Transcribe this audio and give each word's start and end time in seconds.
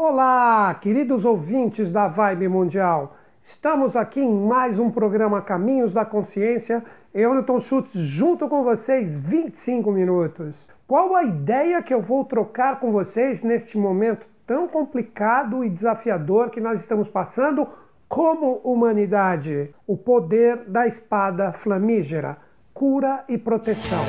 Olá, 0.00 0.72
queridos 0.80 1.24
ouvintes 1.24 1.90
da 1.90 2.06
Vibe 2.06 2.46
Mundial. 2.46 3.16
Estamos 3.42 3.96
aqui 3.96 4.20
em 4.20 4.32
mais 4.32 4.78
um 4.78 4.92
programa 4.92 5.42
Caminhos 5.42 5.92
da 5.92 6.04
Consciência. 6.04 6.84
Eu, 7.12 7.34
Newton 7.34 7.58
Schultz, 7.58 7.94
junto 7.94 8.48
com 8.48 8.62
vocês, 8.62 9.18
25 9.18 9.90
minutos. 9.90 10.68
Qual 10.86 11.16
a 11.16 11.24
ideia 11.24 11.82
que 11.82 11.92
eu 11.92 12.00
vou 12.00 12.24
trocar 12.24 12.78
com 12.78 12.92
vocês 12.92 13.42
neste 13.42 13.76
momento 13.76 14.28
tão 14.46 14.68
complicado 14.68 15.64
e 15.64 15.68
desafiador 15.68 16.50
que 16.50 16.60
nós 16.60 16.78
estamos 16.78 17.08
passando 17.08 17.66
como 18.08 18.60
humanidade? 18.62 19.74
O 19.84 19.96
poder 19.96 20.58
da 20.68 20.86
espada 20.86 21.52
flamígera, 21.52 22.36
cura 22.72 23.24
e 23.28 23.36
proteção. 23.36 24.04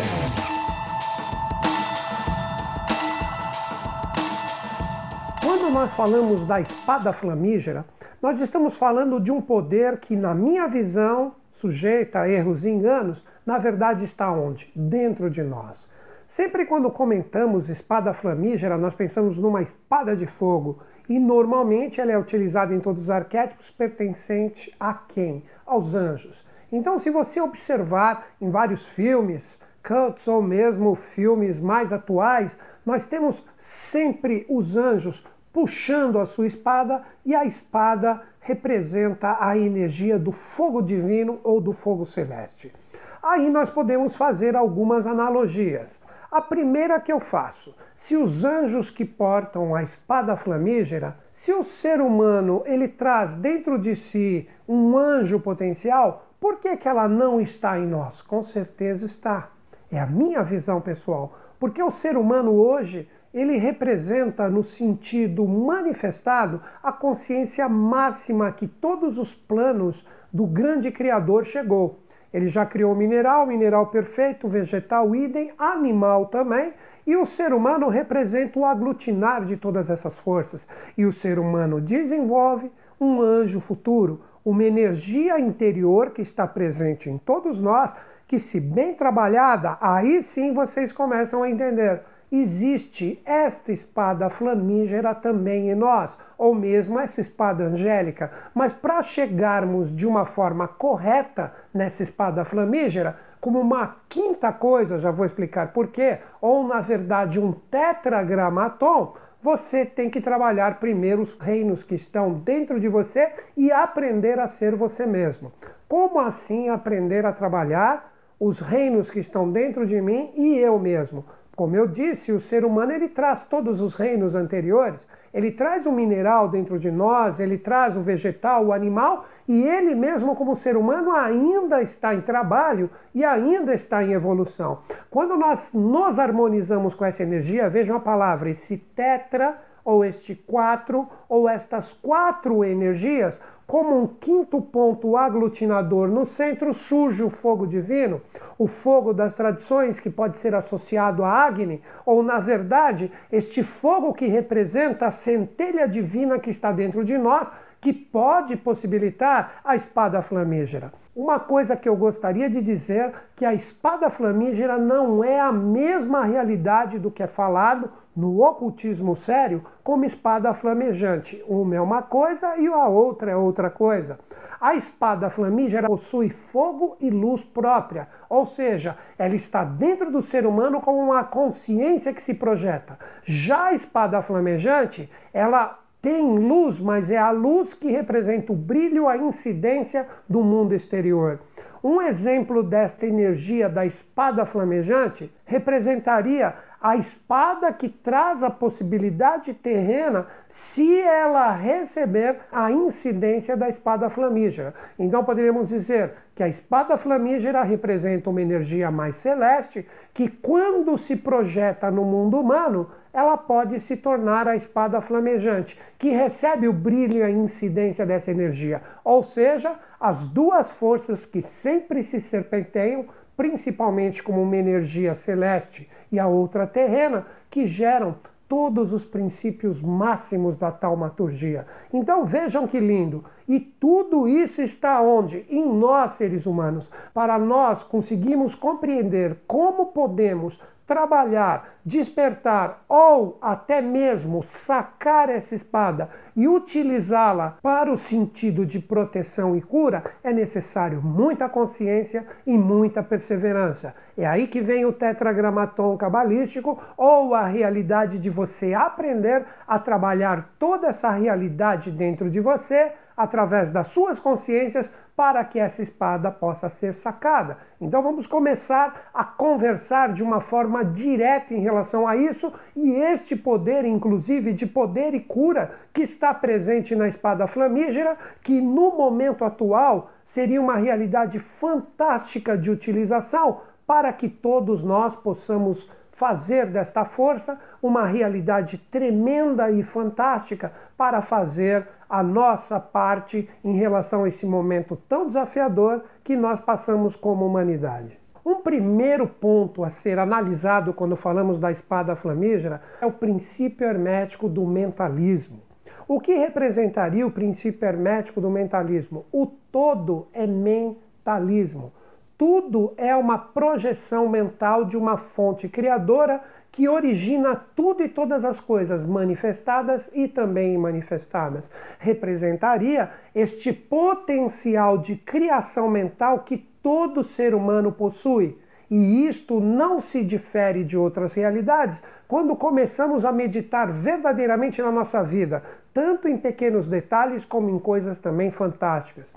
Nós 5.80 5.93
falamos 5.93 6.46
da 6.46 6.59
espada 6.59 7.14
flamígera, 7.14 7.86
nós 8.21 8.42
estamos 8.42 8.75
falando 8.75 9.18
de 9.18 9.32
um 9.32 9.39
poder 9.39 9.97
que, 10.01 10.14
na 10.14 10.36
minha 10.36 10.68
visão, 10.68 11.36
sujeita 11.54 12.20
a 12.20 12.29
erros 12.29 12.65
e 12.65 12.70
enganos, 12.70 13.24
na 13.46 13.57
verdade 13.57 14.04
está 14.04 14.29
onde? 14.29 14.70
Dentro 14.75 15.29
de 15.29 15.42
nós. 15.42 15.87
Sempre 16.28 16.65
quando 16.65 16.92
comentamos 16.92 17.70
espada 17.70 18.11
flamígera, 18.14 18.78
nós 18.78 18.93
pensamos 18.93 19.37
numa 19.37 19.61
espada 19.61 20.18
de 20.18 20.28
fogo 20.28 20.79
e 21.07 21.18
normalmente 21.18 22.01
ela 22.01 22.11
é 22.11 22.18
utilizada 22.18 22.73
em 22.73 22.82
todos 22.82 23.04
os 23.04 23.09
arquétipos 23.09 23.71
pertencente 23.71 24.75
a 24.78 24.93
quem? 24.93 25.46
Aos 25.65 25.96
anjos. 25.96 26.46
Então, 26.70 27.00
se 27.00 27.09
você 27.09 27.39
observar 27.39 28.28
em 28.42 28.51
vários 28.51 28.86
filmes, 28.86 29.57
cults 29.82 30.28
ou 30.28 30.42
mesmo 30.42 30.93
filmes 30.93 31.57
mais 31.57 31.93
atuais, 31.93 32.59
nós 32.86 33.08
temos 33.08 33.42
sempre 33.58 34.45
os 34.50 34.75
anjos 34.75 35.23
puxando 35.52 36.19
a 36.19 36.25
sua 36.25 36.47
espada 36.47 37.03
e 37.25 37.35
a 37.35 37.45
espada 37.45 38.21
representa 38.39 39.38
a 39.39 39.58
energia 39.58 40.17
do 40.17 40.31
fogo 40.31 40.81
divino 40.81 41.39
ou 41.44 41.59
do 41.59 41.73
fogo 41.73 42.06
celeste. 42.06 42.73
Aí 43.22 43.50
nós 43.50 43.69
podemos 43.69 44.16
fazer 44.16 44.56
algumas 44.56 45.06
analogias. 45.06 46.00
A 46.31 46.41
primeira 46.41 47.00
que 47.00 47.11
eu 47.11 47.19
faço, 47.19 47.75
se 47.97 48.16
os 48.16 48.44
anjos 48.45 48.89
que 48.89 49.03
portam 49.03 49.75
a 49.75 49.83
espada 49.83 50.38
flamígera, 50.38 51.17
se 51.33 51.52
o 51.52 51.63
ser 51.63 52.02
humano 52.02 52.63
ele 52.66 52.88
traz 52.88 53.34
dentro 53.34 53.80
de 53.80 53.95
si 53.95 54.47
um 54.67 54.97
anjo 54.97 55.39
potencial, 55.39 56.28
por 56.39 56.59
que, 56.59 56.78
que 56.78 56.88
ela 56.88 57.08
não 57.08 57.41
está 57.41 57.78
em 57.80 57.88
nós? 57.88 58.22
Com 58.22 58.44
certeza 58.44 59.06
está. 59.06 59.50
É 59.91 60.00
a 60.00 60.06
minha 60.06 60.44
visão 60.44 60.80
pessoal. 60.80 61.34
Porque 61.60 61.84
o 61.84 61.92
ser 61.92 62.16
humano 62.16 62.54
hoje, 62.54 63.08
ele 63.34 63.58
representa 63.58 64.50
no 64.50 64.64
sentido 64.64 65.46
manifestado 65.46 66.62
a 66.82 66.92
consciência 66.92 67.68
máxima 67.68 68.52
que 68.52 68.68
todos 68.68 69.18
os 69.18 69.36
planos 69.36 70.08
do 70.32 70.48
grande 70.48 70.90
Criador 70.92 71.46
chegou. 71.46 72.00
Ele 72.34 72.48
já 72.48 72.66
criou 72.66 72.96
mineral, 72.96 73.46
mineral 73.46 73.88
perfeito, 73.88 74.48
vegetal 74.48 75.16
idem, 75.16 75.52
animal 75.58 76.28
também, 76.28 76.74
e 77.06 77.16
o 77.16 77.26
ser 77.26 77.54
humano 77.54 77.90
representa 77.90 78.60
o 78.60 78.66
aglutinar 78.66 79.44
de 79.44 79.58
todas 79.58 79.90
essas 79.90 80.20
forças. 80.20 80.68
E 80.96 81.06
o 81.06 81.12
ser 81.12 81.40
humano 81.40 81.82
desenvolve 81.82 82.72
um 83.02 83.20
anjo 83.20 83.60
futuro, 83.60 84.22
uma 84.46 84.64
energia 84.64 85.40
interior 85.40 86.12
que 86.12 86.22
está 86.22 86.46
presente 86.48 87.10
em 87.10 87.18
todos 87.18 87.60
nós, 87.60 87.96
que 88.30 88.39
se 88.39 88.61
bem 88.61 88.94
trabalhada, 88.94 89.77
aí 89.81 90.23
sim 90.23 90.53
vocês 90.53 90.94
começam 90.94 91.44
a 91.44 91.49
entender 91.49 92.02
existe 92.31 93.19
esta 93.25 93.72
espada 93.72 94.30
flamígera 94.30 95.16
também 95.16 95.69
em 95.69 95.75
nós, 95.75 96.17
ou 96.38 96.53
mesmo 96.53 97.00
essa 97.00 97.19
espada 97.19 97.63
angélica. 97.63 98.31
Mas 98.53 98.72
para 98.72 99.02
chegarmos 99.02 99.95
de 99.95 100.05
uma 100.05 100.25
forma 100.25 100.67
correta 100.67 101.52
nessa 101.73 102.03
espada 102.03 102.45
flamígera, 102.45 103.17
como 103.41 103.59
uma 103.59 103.95
quinta 104.07 104.51
coisa, 104.51 105.00
já 105.00 105.12
vou 105.12 105.25
explicar 105.25 105.73
por 105.73 105.88
quê, 105.88 106.19
ou 106.41 106.68
na 106.68 106.81
verdade 106.81 107.39
um 107.39 107.51
tetragramaton, 107.51 109.16
você 109.41 109.85
tem 109.85 110.09
que 110.09 110.19
trabalhar 110.19 110.79
primeiro 110.79 111.22
os 111.22 111.35
reinos 111.39 111.81
que 111.81 111.95
estão 111.95 112.34
dentro 112.34 112.79
de 112.79 112.89
você 112.89 113.31
e 113.56 113.72
aprender 113.72 114.38
a 114.38 114.50
ser 114.50 114.75
você 114.75 115.06
mesmo. 115.06 115.51
Como 115.88 116.19
assim 116.19 116.69
aprender 116.69 117.25
a 117.25 117.31
trabalhar 117.31 118.09
os 118.39 118.59
reinos 118.59 119.09
que 119.09 119.19
estão 119.19 119.51
dentro 119.51 119.85
de 119.85 120.00
mim 120.00 120.31
e 120.35 120.57
eu 120.57 120.79
mesmo? 120.79 121.25
Como 121.59 121.75
eu 121.75 121.85
disse, 121.85 122.31
o 122.31 122.39
ser 122.39 122.63
humano 122.63 122.94
ele 122.94 123.09
traz 123.09 123.44
todos 123.44 123.81
os 123.81 123.94
reinos 123.94 124.33
anteriores, 124.33 125.05
ele 125.33 125.51
traz 125.51 125.85
o 125.85 125.91
mineral 125.91 126.47
dentro 126.47 126.79
de 126.79 126.89
nós, 126.89 127.38
ele 127.38 127.57
traz 127.57 127.97
o 127.97 128.01
vegetal, 128.01 128.67
o 128.67 128.72
animal, 128.72 129.25
e 129.45 129.61
ele 129.61 129.94
mesmo 129.94 130.38
como 130.38 130.55
ser 130.55 130.77
humano 130.77 131.11
ainda 131.11 131.81
está 131.81 132.16
em 132.16 132.22
trabalho 132.22 132.89
e 133.13 133.25
ainda 133.25 133.73
está 133.73 134.01
em 134.01 134.13
evolução. 134.13 134.79
Quando 135.09 135.35
nós 135.35 135.71
nos 135.73 136.17
harmonizamos 136.17 136.95
com 136.95 137.03
essa 137.03 137.23
energia, 137.23 137.69
vejam 137.69 137.97
a 137.97 138.00
palavra, 138.00 138.50
esse 138.50 138.77
tetra 138.77 139.59
ou 139.89 140.05
este 140.05 140.35
quatro 140.35 141.09
ou 141.27 141.50
estas 141.50 141.94
quatro 141.94 142.63
energias, 142.63 143.41
como 143.66 144.00
um 144.00 144.05
quinto 144.05 144.61
ponto 144.61 145.17
aglutinador 145.17 146.07
no 146.07 146.25
centro 146.25 146.75
surge 146.75 147.23
o 147.23 147.29
fogo 147.31 147.66
divino, 147.66 148.22
o 148.55 148.67
fogo 148.67 149.11
das 149.13 149.33
tradições 149.33 150.00
que 150.00 150.11
pode 150.11 150.38
ser 150.38 150.53
associado 150.53 151.23
a 151.23 151.31
Agni, 151.31 151.81
ou 152.05 152.22
na 152.22 152.38
verdade, 152.38 153.11
este 153.31 153.63
fogo 153.63 154.13
que 154.13 154.27
representa 154.27 155.07
a 155.07 155.11
centelha 155.11 155.88
divina 155.88 156.38
que 156.38 156.51
está 156.51 156.71
dentro 156.71 157.03
de 157.03 157.17
nós, 157.17 157.51
que 157.81 157.94
pode 157.94 158.56
possibilitar 158.57 159.62
a 159.63 159.75
espada 159.75 160.22
flamígera. 160.22 160.91
Uma 161.16 161.40
coisa 161.40 161.75
que 161.75 161.90
eu 161.90 161.95
gostaria 161.95 162.50
de 162.50 162.62
dizer 162.62 163.13
que 163.35 163.44
a 163.44 163.53
espada 163.53 164.09
flamígera 164.09 164.78
não 164.78 165.23
é 165.23 165.40
a 165.40 165.51
mesma 165.51 166.23
realidade 166.23 166.97
do 166.97 167.12
que 167.12 167.23
é 167.23 167.28
falado 167.28 167.91
no 168.16 168.41
ocultismo 168.41 169.16
sério 169.16 169.63
como 169.84 170.06
espada 170.06 170.53
flamejante. 170.53 171.44
Uma 171.47 171.75
é 171.75 171.81
uma 171.81 172.01
coisa 172.01 172.57
e 172.57 172.68
a 172.68 172.88
outra 172.88 173.31
é 173.31 173.35
outra 173.35 173.69
coisa. 173.69 174.19
A 174.62 174.75
espada 174.75 175.29
flamígera 175.29 175.88
possui 175.88 176.29
fogo 176.29 176.97
e 177.00 177.09
luz 177.09 177.45
própria, 177.45 178.09
ou 178.29 178.45
seja, 178.45 178.97
ela 179.18 179.35
está 179.35 179.63
dentro 179.63 180.12
do 180.12 180.22
ser 180.22 180.45
humano 180.45 180.81
como 180.81 181.00
uma 181.00 181.23
consciência 181.23 182.13
que 182.13 182.22
se 182.22 182.34
projeta. 182.34 183.00
Já 183.23 183.68
a 183.68 183.73
espada 183.73 184.22
flamejante, 184.22 185.09
ela 185.34 185.79
tem 186.02 186.26
luz, 186.26 186.80
mas 186.80 187.12
é 187.12 187.18
a 187.18 187.32
luz 187.32 187.74
que 187.74 187.92
representa 187.92 188.54
o 188.54 188.56
brilho, 188.56 189.08
a 189.08 189.18
incidência 189.18 190.08
do 190.28 190.42
mundo 190.42 190.74
exterior. 190.74 191.40
Um 191.84 192.02
exemplo 192.02 192.62
desta 192.62 193.06
energia 193.06 193.70
da 193.70 193.86
espada 193.86 194.46
flamejante 194.46 195.32
representaria 195.46 196.54
a 196.82 196.96
espada 196.96 197.72
que 197.74 197.90
traz 197.90 198.42
a 198.42 198.50
possibilidade 198.50 199.54
terrena 199.54 200.28
se 200.50 200.98
ela 201.00 201.52
receber 201.52 202.38
a 202.52 202.72
incidência 202.72 203.56
da 203.56 203.68
espada 203.68 204.10
flamígera. 204.10 204.74
Então 204.98 205.24
poderíamos 205.24 205.70
dizer 205.70 206.14
que 206.34 206.44
a 206.44 206.48
espada 206.48 206.96
flamígera 206.98 207.64
representa 207.64 208.30
uma 208.30 208.42
energia 208.42 208.90
mais 208.90 209.16
celeste 209.16 209.86
que, 210.14 210.30
quando 210.30 210.98
se 210.98 211.18
projeta 211.18 211.92
no 211.92 212.06
mundo 212.06 212.40
humano, 212.40 212.90
ela 213.14 213.38
pode 213.38 213.80
se 213.80 213.97
tornar 213.97 214.47
a 214.47 214.56
espada 214.56 215.02
flamejante, 215.02 215.80
que 215.97 216.09
recebe 216.09 216.68
o 216.68 216.74
brilho 216.74 217.18
e 217.18 217.24
a 217.24 217.30
incidência 217.30 218.06
dessa 218.06 218.31
energia. 218.31 218.81
Ou 219.03 219.24
seja, 219.24 219.75
as 220.00 220.25
duas 220.25 220.72
forças 220.72 221.25
que 221.25 221.42
sempre 221.42 222.03
se 222.03 222.22
serpenteiam 222.22 223.06
principalmente 223.40 224.22
como 224.22 224.42
uma 224.42 224.58
energia 224.58 225.14
celeste 225.16 225.90
e 226.12 226.19
a 226.19 226.28
outra 226.28 226.68
terrena, 226.68 227.25
que 227.50 227.66
geram 227.66 228.16
todos 228.50 228.92
os 228.92 229.06
princípios 229.06 229.81
máximos 229.81 230.56
da 230.56 230.72
taumaturgia. 230.72 231.66
Então 231.94 232.25
vejam 232.25 232.68
que 232.68 232.80
lindo! 232.80 233.24
E 233.48 233.60
tudo 233.60 234.28
isso 234.28 234.62
está 234.62 235.00
onde? 235.00 235.45
Em 235.50 235.66
nós, 235.66 236.13
seres 236.13 236.45
humanos. 236.45 236.92
Para 237.13 237.39
nós 237.39 237.81
conseguirmos 237.81 238.56
compreender 238.56 239.38
como 239.48 239.86
podemos 239.86 240.60
trabalhar, 240.89 241.75
despertar 241.86 242.83
ou 242.89 243.38
até 243.39 243.80
mesmo 243.80 244.44
sacar 244.50 245.30
essa 245.30 245.53
espada 245.53 246.09
e 246.36 246.47
utilizá-la 246.47 247.59
para 247.62 247.91
o 247.91 247.95
sentido 247.95 248.65
de 248.65 248.80
proteção 248.80 249.56
e 249.56 249.62
cura, 249.62 250.03
é 250.24 250.33
necessário 250.33 251.00
muita 251.00 251.47
consciência 251.47 252.25
e 252.44 252.57
muita 252.57 253.03
perseverança. 253.03 253.94
É 254.18 254.25
aí 254.25 254.47
que 254.47 254.62
vem 254.62 254.83
o 254.83 254.91
tetragramaton 254.91 255.95
cabalístico 255.95 256.81
ou 256.97 257.35
a 257.35 257.45
realidade 257.45 258.18
de 258.18 258.31
você 258.31 258.74
aprender 258.74 259.45
a 259.68 259.77
trabalhar 259.77 260.56
toda 260.57 260.88
essa 260.88 261.12
realidade 261.12 261.92
dentro 261.92 262.31
de 262.31 262.39
você 262.39 262.94
através 263.15 263.69
das 263.69 263.88
suas 263.89 264.18
consciências 264.18 264.89
para 265.19 265.44
que 265.44 265.60
essa 265.60 265.81
espada 265.81 266.31
possa 266.31 266.69
ser 266.69 266.95
sacada. 266.95 267.57
Então 267.81 268.01
vamos 268.01 268.25
começar 268.25 269.10
a 269.13 269.21
conversar 269.21 270.13
de 270.13 270.24
uma 270.24 270.39
forma 270.39 270.86
direta 270.86 271.54
em 271.54 271.60
relação 271.60 272.07
a 272.07 272.16
isso 272.16 272.54
e 272.74 272.92
este 272.92 273.36
poder, 273.36 273.83
inclusive 273.83 274.54
de 274.54 274.66
poder 274.66 275.13
e 275.13 275.19
cura, 275.19 275.71
que 275.94 276.04
está 276.04 276.33
presente 276.33 276.95
na 276.95 277.06
espada 277.06 277.48
flamígera, 277.48 278.18
que 278.42 278.62
no 278.62 278.95
momento 278.95 279.44
atual 279.44 280.10
seria 280.25 280.62
uma 280.62 280.77
realidade 280.77 281.38
fantástica 281.38 282.57
de 282.57 282.71
utilização 282.71 283.60
para 283.86 284.13
que 284.13 284.30
todos 284.30 284.81
nós 284.81 285.18
possamos 285.18 285.92
fazer 286.19 286.66
desta 286.66 287.06
força 287.06 287.57
uma 287.81 288.06
realidade 288.06 288.77
tremenda 288.77 289.71
e 289.71 289.81
fantástica 289.81 290.74
para 290.98 291.21
fazer 291.21 291.88
a 292.10 292.21
nossa 292.21 292.77
parte 292.77 293.50
em 293.63 293.77
relação 293.77 294.25
a 294.25 294.27
esse 294.27 294.45
momento 294.45 294.98
tão 295.07 295.27
desafiador 295.27 296.04
que 296.21 296.36
nós 296.36 296.60
passamos 296.60 297.16
como 297.16 297.45
humanidade. 297.45 298.19
Um 298.45 298.56
primeiro 298.56 299.27
ponto 299.27 299.81
a 299.81 299.89
ser 299.89 300.19
analisado 300.19 300.94
quando 300.94 301.16
falamos 301.16 301.57
da 301.57 301.71
espada 301.71 302.18
flamígera 302.18 302.81
é 303.00 303.06
o 303.06 303.13
princípio 303.13 303.88
hermético 303.88 304.50
do 304.50 304.68
mentalismo. 304.68 305.62
O 306.06 306.19
que 306.19 306.36
representaria 306.36 307.25
o 307.25 307.31
princípio 307.31 307.88
hermético 307.88 308.42
do 308.42 308.50
mentalismo? 308.50 309.25
O 309.31 309.45
todo 309.45 310.27
é 310.33 310.45
mentalismo. 310.45 311.94
Tudo 312.39 312.94
é 312.95 313.13
uma 313.13 313.38
projeção 313.38 314.30
mental 314.30 314.86
de 314.86 314.95
uma 314.95 315.18
fonte 315.18 315.68
criadora 315.68 316.41
que 316.71 316.88
origina 316.88 317.53
tudo 317.75 318.01
e 318.01 318.07
todas 318.07 318.45
as 318.45 318.62
coisas 318.62 319.06
manifestadas 319.06 320.09
e 320.13 320.25
também 320.25 320.74
imanifestadas. 320.74 321.69
Representaria 322.00 323.09
este 323.36 323.74
potencial 323.74 324.97
de 324.97 325.18
criação 325.18 325.89
mental 325.89 326.39
que 326.39 326.57
todo 326.81 327.25
ser 327.25 327.53
humano 327.53 327.91
possui. 327.91 328.57
E 328.89 329.27
isto 329.27 329.59
não 329.59 330.00
se 330.00 330.24
difere 330.24 330.85
de 330.85 330.97
outras 330.97 331.33
realidades 331.33 332.01
quando 332.25 332.56
começamos 332.56 333.25
a 333.25 333.33
meditar 333.33 333.92
verdadeiramente 333.92 334.81
na 334.81 334.94
nossa 334.94 335.21
vida, 335.21 335.62
tanto 335.94 336.30
em 336.30 336.38
pequenos 336.38 336.88
detalhes 336.88 337.44
como 337.44 337.69
em 337.69 337.77
coisas 337.77 338.18
também 338.18 338.50
fantásticas. 338.50 339.30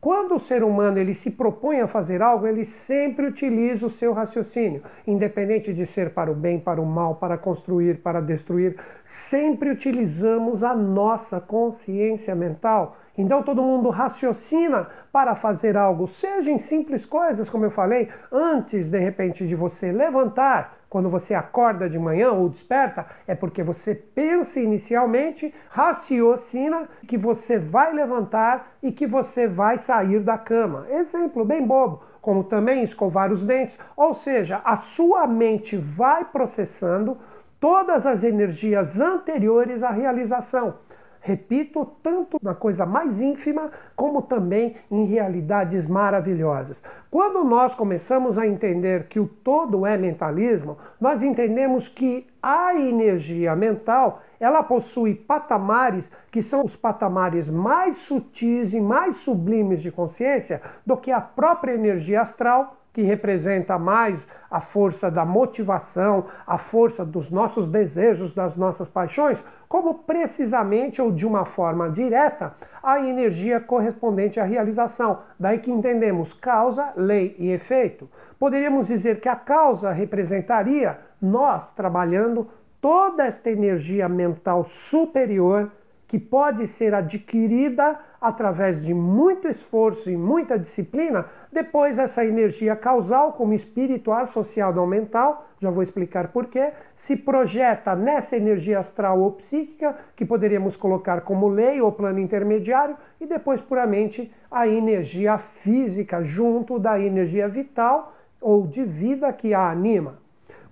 Quando 0.00 0.36
o 0.36 0.38
ser 0.38 0.64
humano 0.64 0.96
ele 0.98 1.12
se 1.12 1.30
propõe 1.30 1.80
a 1.80 1.86
fazer 1.86 2.22
algo, 2.22 2.46
ele 2.46 2.64
sempre 2.64 3.26
utiliza 3.26 3.86
o 3.86 3.90
seu 3.90 4.14
raciocínio, 4.14 4.82
independente 5.06 5.74
de 5.74 5.84
ser 5.84 6.14
para 6.14 6.32
o 6.32 6.34
bem, 6.34 6.58
para 6.58 6.80
o 6.80 6.86
mal, 6.86 7.16
para 7.16 7.36
construir, 7.36 7.98
para 7.98 8.22
destruir, 8.22 8.76
sempre 9.04 9.68
utilizamos 9.68 10.62
a 10.62 10.74
nossa 10.74 11.38
consciência 11.38 12.34
mental. 12.34 12.96
Então 13.18 13.42
todo 13.42 13.60
mundo 13.62 13.90
raciocina 13.90 14.88
para 15.12 15.34
fazer 15.34 15.76
algo, 15.76 16.06
seja 16.06 16.50
em 16.50 16.56
simples 16.56 17.04
coisas, 17.04 17.50
como 17.50 17.66
eu 17.66 17.70
falei, 17.70 18.08
antes 18.32 18.88
de 18.88 18.98
repente 18.98 19.46
de 19.46 19.54
você 19.54 19.92
levantar, 19.92 20.79
quando 20.90 21.08
você 21.08 21.34
acorda 21.34 21.88
de 21.88 21.96
manhã 21.96 22.32
ou 22.32 22.48
desperta, 22.48 23.06
é 23.24 23.32
porque 23.32 23.62
você 23.62 23.94
pensa 23.94 24.58
inicialmente, 24.58 25.54
raciocina 25.68 26.88
que 27.06 27.16
você 27.16 27.60
vai 27.60 27.92
levantar 27.92 28.72
e 28.82 28.90
que 28.90 29.06
você 29.06 29.46
vai 29.46 29.78
sair 29.78 30.18
da 30.18 30.36
cama. 30.36 30.88
Exemplo 30.90 31.44
bem 31.44 31.64
bobo, 31.64 32.02
como 32.20 32.42
também 32.42 32.82
escovar 32.82 33.30
os 33.30 33.44
dentes. 33.44 33.78
Ou 33.96 34.12
seja, 34.12 34.60
a 34.64 34.76
sua 34.78 35.28
mente 35.28 35.76
vai 35.76 36.24
processando 36.24 37.16
todas 37.60 38.04
as 38.04 38.24
energias 38.24 39.00
anteriores 39.00 39.84
à 39.84 39.90
realização. 39.90 40.74
Repito, 41.20 41.84
tanto 42.02 42.38
na 42.42 42.54
coisa 42.54 42.86
mais 42.86 43.20
ínfima, 43.20 43.70
como 43.94 44.22
também 44.22 44.76
em 44.90 45.04
realidades 45.04 45.86
maravilhosas. 45.86 46.82
Quando 47.10 47.44
nós 47.44 47.74
começamos 47.74 48.38
a 48.38 48.46
entender 48.46 49.06
que 49.06 49.20
o 49.20 49.26
todo 49.26 49.84
é 49.84 49.98
mentalismo, 49.98 50.78
nós 50.98 51.22
entendemos 51.22 51.88
que 51.88 52.26
a 52.42 52.74
energia 52.74 53.54
mental 53.54 54.22
ela 54.40 54.62
possui 54.62 55.14
patamares 55.14 56.10
que 56.30 56.40
são 56.40 56.64
os 56.64 56.74
patamares 56.74 57.50
mais 57.50 57.98
sutis 57.98 58.72
e 58.72 58.80
mais 58.80 59.18
sublimes 59.18 59.82
de 59.82 59.92
consciência 59.92 60.62
do 60.86 60.96
que 60.96 61.12
a 61.12 61.20
própria 61.20 61.74
energia 61.74 62.22
astral 62.22 62.79
que 62.92 63.02
representa 63.02 63.78
mais 63.78 64.26
a 64.50 64.60
força 64.60 65.10
da 65.10 65.24
motivação, 65.24 66.26
a 66.46 66.58
força 66.58 67.04
dos 67.04 67.30
nossos 67.30 67.68
desejos, 67.68 68.32
das 68.32 68.56
nossas 68.56 68.88
paixões, 68.88 69.42
como 69.68 69.94
precisamente 69.94 71.00
ou 71.00 71.12
de 71.12 71.24
uma 71.26 71.44
forma 71.44 71.88
direta 71.88 72.54
a 72.82 72.98
energia 73.00 73.60
correspondente 73.60 74.40
à 74.40 74.44
realização. 74.44 75.20
Daí 75.38 75.58
que 75.58 75.70
entendemos 75.70 76.32
causa, 76.32 76.92
lei 76.96 77.36
e 77.38 77.50
efeito. 77.50 78.10
Poderíamos 78.38 78.88
dizer 78.88 79.20
que 79.20 79.28
a 79.28 79.36
causa 79.36 79.92
representaria 79.92 80.98
nós 81.20 81.70
trabalhando 81.72 82.48
toda 82.80 83.24
esta 83.26 83.50
energia 83.50 84.08
mental 84.08 84.64
superior 84.64 85.70
que 86.08 86.18
pode 86.18 86.66
ser 86.66 86.92
adquirida 86.92 87.96
através 88.20 88.82
de 88.84 88.92
muito 88.92 89.46
esforço 89.46 90.10
e 90.10 90.16
muita 90.16 90.58
disciplina, 90.58 91.26
depois 91.52 91.98
essa 91.98 92.24
energia 92.24 92.76
causal, 92.76 93.32
como 93.32 93.52
espírito 93.52 94.12
associado 94.12 94.78
ao 94.78 94.86
mental, 94.86 95.48
já 95.58 95.68
vou 95.70 95.82
explicar 95.82 96.28
porquê, 96.28 96.72
se 96.94 97.16
projeta 97.16 97.94
nessa 97.94 98.36
energia 98.36 98.78
astral 98.78 99.20
ou 99.20 99.32
psíquica, 99.32 99.96
que 100.14 100.24
poderíamos 100.24 100.76
colocar 100.76 101.22
como 101.22 101.48
lei 101.48 101.80
ou 101.80 101.90
plano 101.90 102.20
intermediário, 102.20 102.96
e 103.20 103.26
depois 103.26 103.60
puramente 103.60 104.32
a 104.50 104.68
energia 104.68 105.38
física 105.38 106.22
junto 106.22 106.78
da 106.78 106.98
energia 107.00 107.48
vital 107.48 108.14
ou 108.40 108.66
de 108.66 108.84
vida 108.84 109.32
que 109.32 109.52
a 109.52 109.70
anima. 109.70 110.18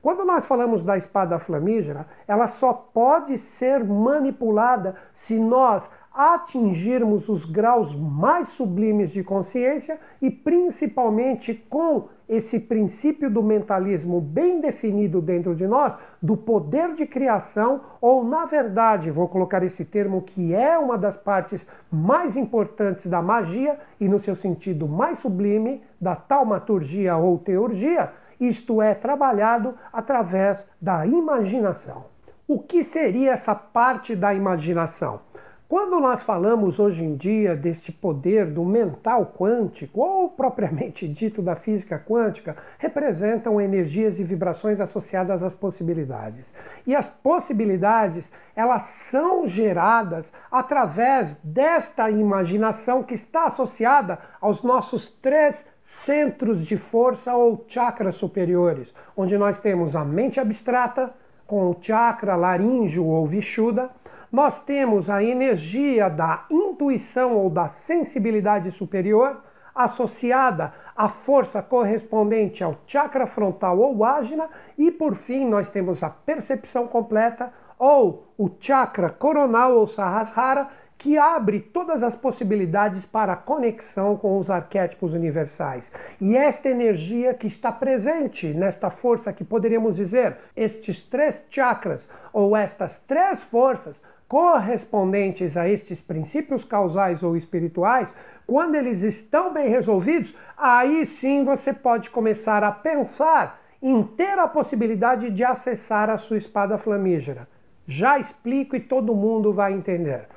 Quando 0.01 0.25
nós 0.25 0.47
falamos 0.47 0.83
da 0.83 0.97
espada 0.97 1.39
flamígera, 1.41 2.07
ela 2.27 2.47
só 2.47 2.73
pode 2.73 3.37
ser 3.37 3.85
manipulada 3.85 4.95
se 5.13 5.39
nós 5.39 5.91
atingirmos 6.19 7.29
os 7.29 7.44
graus 7.44 7.94
mais 7.94 8.49
sublimes 8.49 9.12
de 9.12 9.23
consciência 9.23 10.00
e 10.20 10.29
principalmente 10.29 11.55
com 11.55 12.09
esse 12.29 12.59
princípio 12.59 13.31
do 13.31 13.41
mentalismo 13.41 14.20
bem 14.20 14.61
definido 14.61 15.23
dentro 15.23 15.55
de 15.55 15.65
nós, 15.65 15.97
do 16.20 16.37
poder 16.37 16.93
de 16.94 17.06
criação, 17.06 17.82
ou 18.00 18.25
na 18.25 18.47
verdade, 18.47 19.12
vou 19.12 19.29
colocar 19.29 19.62
esse 19.62 19.85
termo 19.85 20.23
que 20.23 20.53
é 20.53 20.76
uma 20.76 20.99
das 20.99 21.17
partes 21.17 21.65
mais 21.88 22.37
importantes 22.37 23.06
da 23.06 23.23
magia 23.23 23.79
e 24.00 24.09
no 24.09 24.19
seu 24.19 24.35
sentido 24.35 24.88
mais 24.88 25.20
sublime 25.20 25.85
da 26.00 26.17
taumaturgia 26.17 27.17
ou 27.17 27.38
teurgia, 27.38 28.12
isto 28.41 28.82
é 28.82 28.93
trabalhado 28.93 29.73
através 29.93 30.67
da 30.82 31.06
imaginação. 31.06 32.06
O 32.49 32.59
que 32.59 32.82
seria 32.82 33.35
essa 33.35 33.55
parte 33.55 34.17
da 34.17 34.35
imaginação? 34.35 35.20
Quando 35.69 36.00
nós 36.00 36.23
falamos 36.23 36.81
hoje 36.81 37.05
em 37.05 37.15
dia 37.15 37.55
desse 37.55 37.93
poder 37.93 38.46
do 38.46 38.65
mental 38.65 39.34
quântico, 39.37 40.01
ou 40.01 40.31
propriamente 40.31 41.06
dito 41.13 41.43
da 41.43 41.55
física 41.55 41.98
quântica, 41.98 42.56
representam 42.79 43.60
energias 43.60 44.19
e 44.19 44.25
vibrações 44.25 44.81
associadas 44.81 45.43
às 45.43 45.55
possibilidades. 45.55 46.55
E 46.87 46.96
as 46.96 47.10
possibilidades, 47.10 48.32
elas 48.56 48.84
são 48.84 49.46
geradas 49.46 50.32
através 50.51 51.34
desta 51.44 52.10
imaginação 52.10 53.03
que 53.03 53.13
está 53.13 53.48
associada 53.48 54.19
aos 54.41 54.63
nossos 54.63 55.06
três 55.20 55.67
centros 55.82 56.65
de 56.65 56.79
força 56.79 57.37
ou 57.37 57.67
chakras 57.69 58.17
superiores, 58.17 58.94
onde 59.15 59.37
nós 59.37 59.60
temos 59.60 59.94
a 59.94 60.03
mente 60.03 60.41
abstrata, 60.41 61.13
com 61.46 61.70
o 61.70 61.77
chakra 61.81 62.37
laríngeo 62.37 63.06
ou 63.06 63.27
vishuda, 63.27 63.91
nós 64.31 64.61
temos 64.61 65.08
a 65.08 65.23
energia 65.23 66.08
da 66.08 66.44
intuição 66.51 67.37
ou 67.37 67.49
da 67.49 67.69
sensibilidade 67.69 68.70
superior 68.70 69.43
associada 69.75 70.75
à 70.97 71.08
força 71.08 71.63
correspondente 71.63 72.65
ao 72.65 72.77
chakra 72.87 73.27
frontal 73.27 73.79
ou 73.79 74.05
ágina 74.05 74.49
e 74.77 74.91
por 74.91 75.15
fim 75.15 75.49
nós 75.49 75.70
temos 75.70 76.03
a 76.03 76.11
percepção 76.11 76.89
completa 76.89 77.53
ou 77.79 78.32
o 78.37 78.51
chakra 78.58 79.08
coronal 79.08 79.77
ou 79.77 79.87
sahasrara 79.87 80.69
que 80.99 81.17
abre 81.17 81.61
todas 81.61 82.03
as 82.03 82.17
possibilidades 82.17 83.06
para 83.06 83.35
a 83.35 83.37
conexão 83.37 84.17
com 84.17 84.37
os 84.37 84.51
arquétipos 84.51 85.15
universais. 85.15 85.93
E 86.20 86.37
esta 86.37 86.69
energia 86.69 87.32
que 87.32 87.47
está 87.47 87.70
presente 87.70 88.49
nesta 88.49 88.91
força 88.91 89.32
que 89.32 89.44
poderíamos 89.44 89.94
dizer, 89.94 90.37
estes 90.56 91.01
três 91.01 91.41
chakras 91.49 92.06
ou 92.32 92.56
estas 92.56 92.99
três 92.99 93.44
forças 93.44 94.03
correspondentes 94.29 95.56
a 95.56 95.67
estes 95.67 96.01
princípios 96.01 96.63
causais 96.63 97.23
ou 97.23 97.37
espirituais, 97.37 98.15
quando 98.47 98.75
eles 98.75 99.03
estão 99.03 99.53
bem 99.53 99.69
resolvidos, 99.69 100.37
aí 100.56 101.06
sim 101.06 101.44
você 101.44 101.73
pode 101.73 102.11
começar 102.11 102.63
a 102.63 102.70
pensar 102.70 103.61
em 103.82 104.03
ter 104.03 104.39
a 104.39 104.47
possibilidade 104.47 105.31
de 105.31 105.43
acessar 105.43 106.11
a 106.11 106.19
sua 106.19 106.37
espada 106.37 106.77
flamígera. 106.77 107.49
Já 107.87 108.19
explico 108.19 108.77
e 108.77 108.81
todo 108.81 109.15
mundo 109.15 109.53
vai 109.53 109.73
entender. 109.73 110.29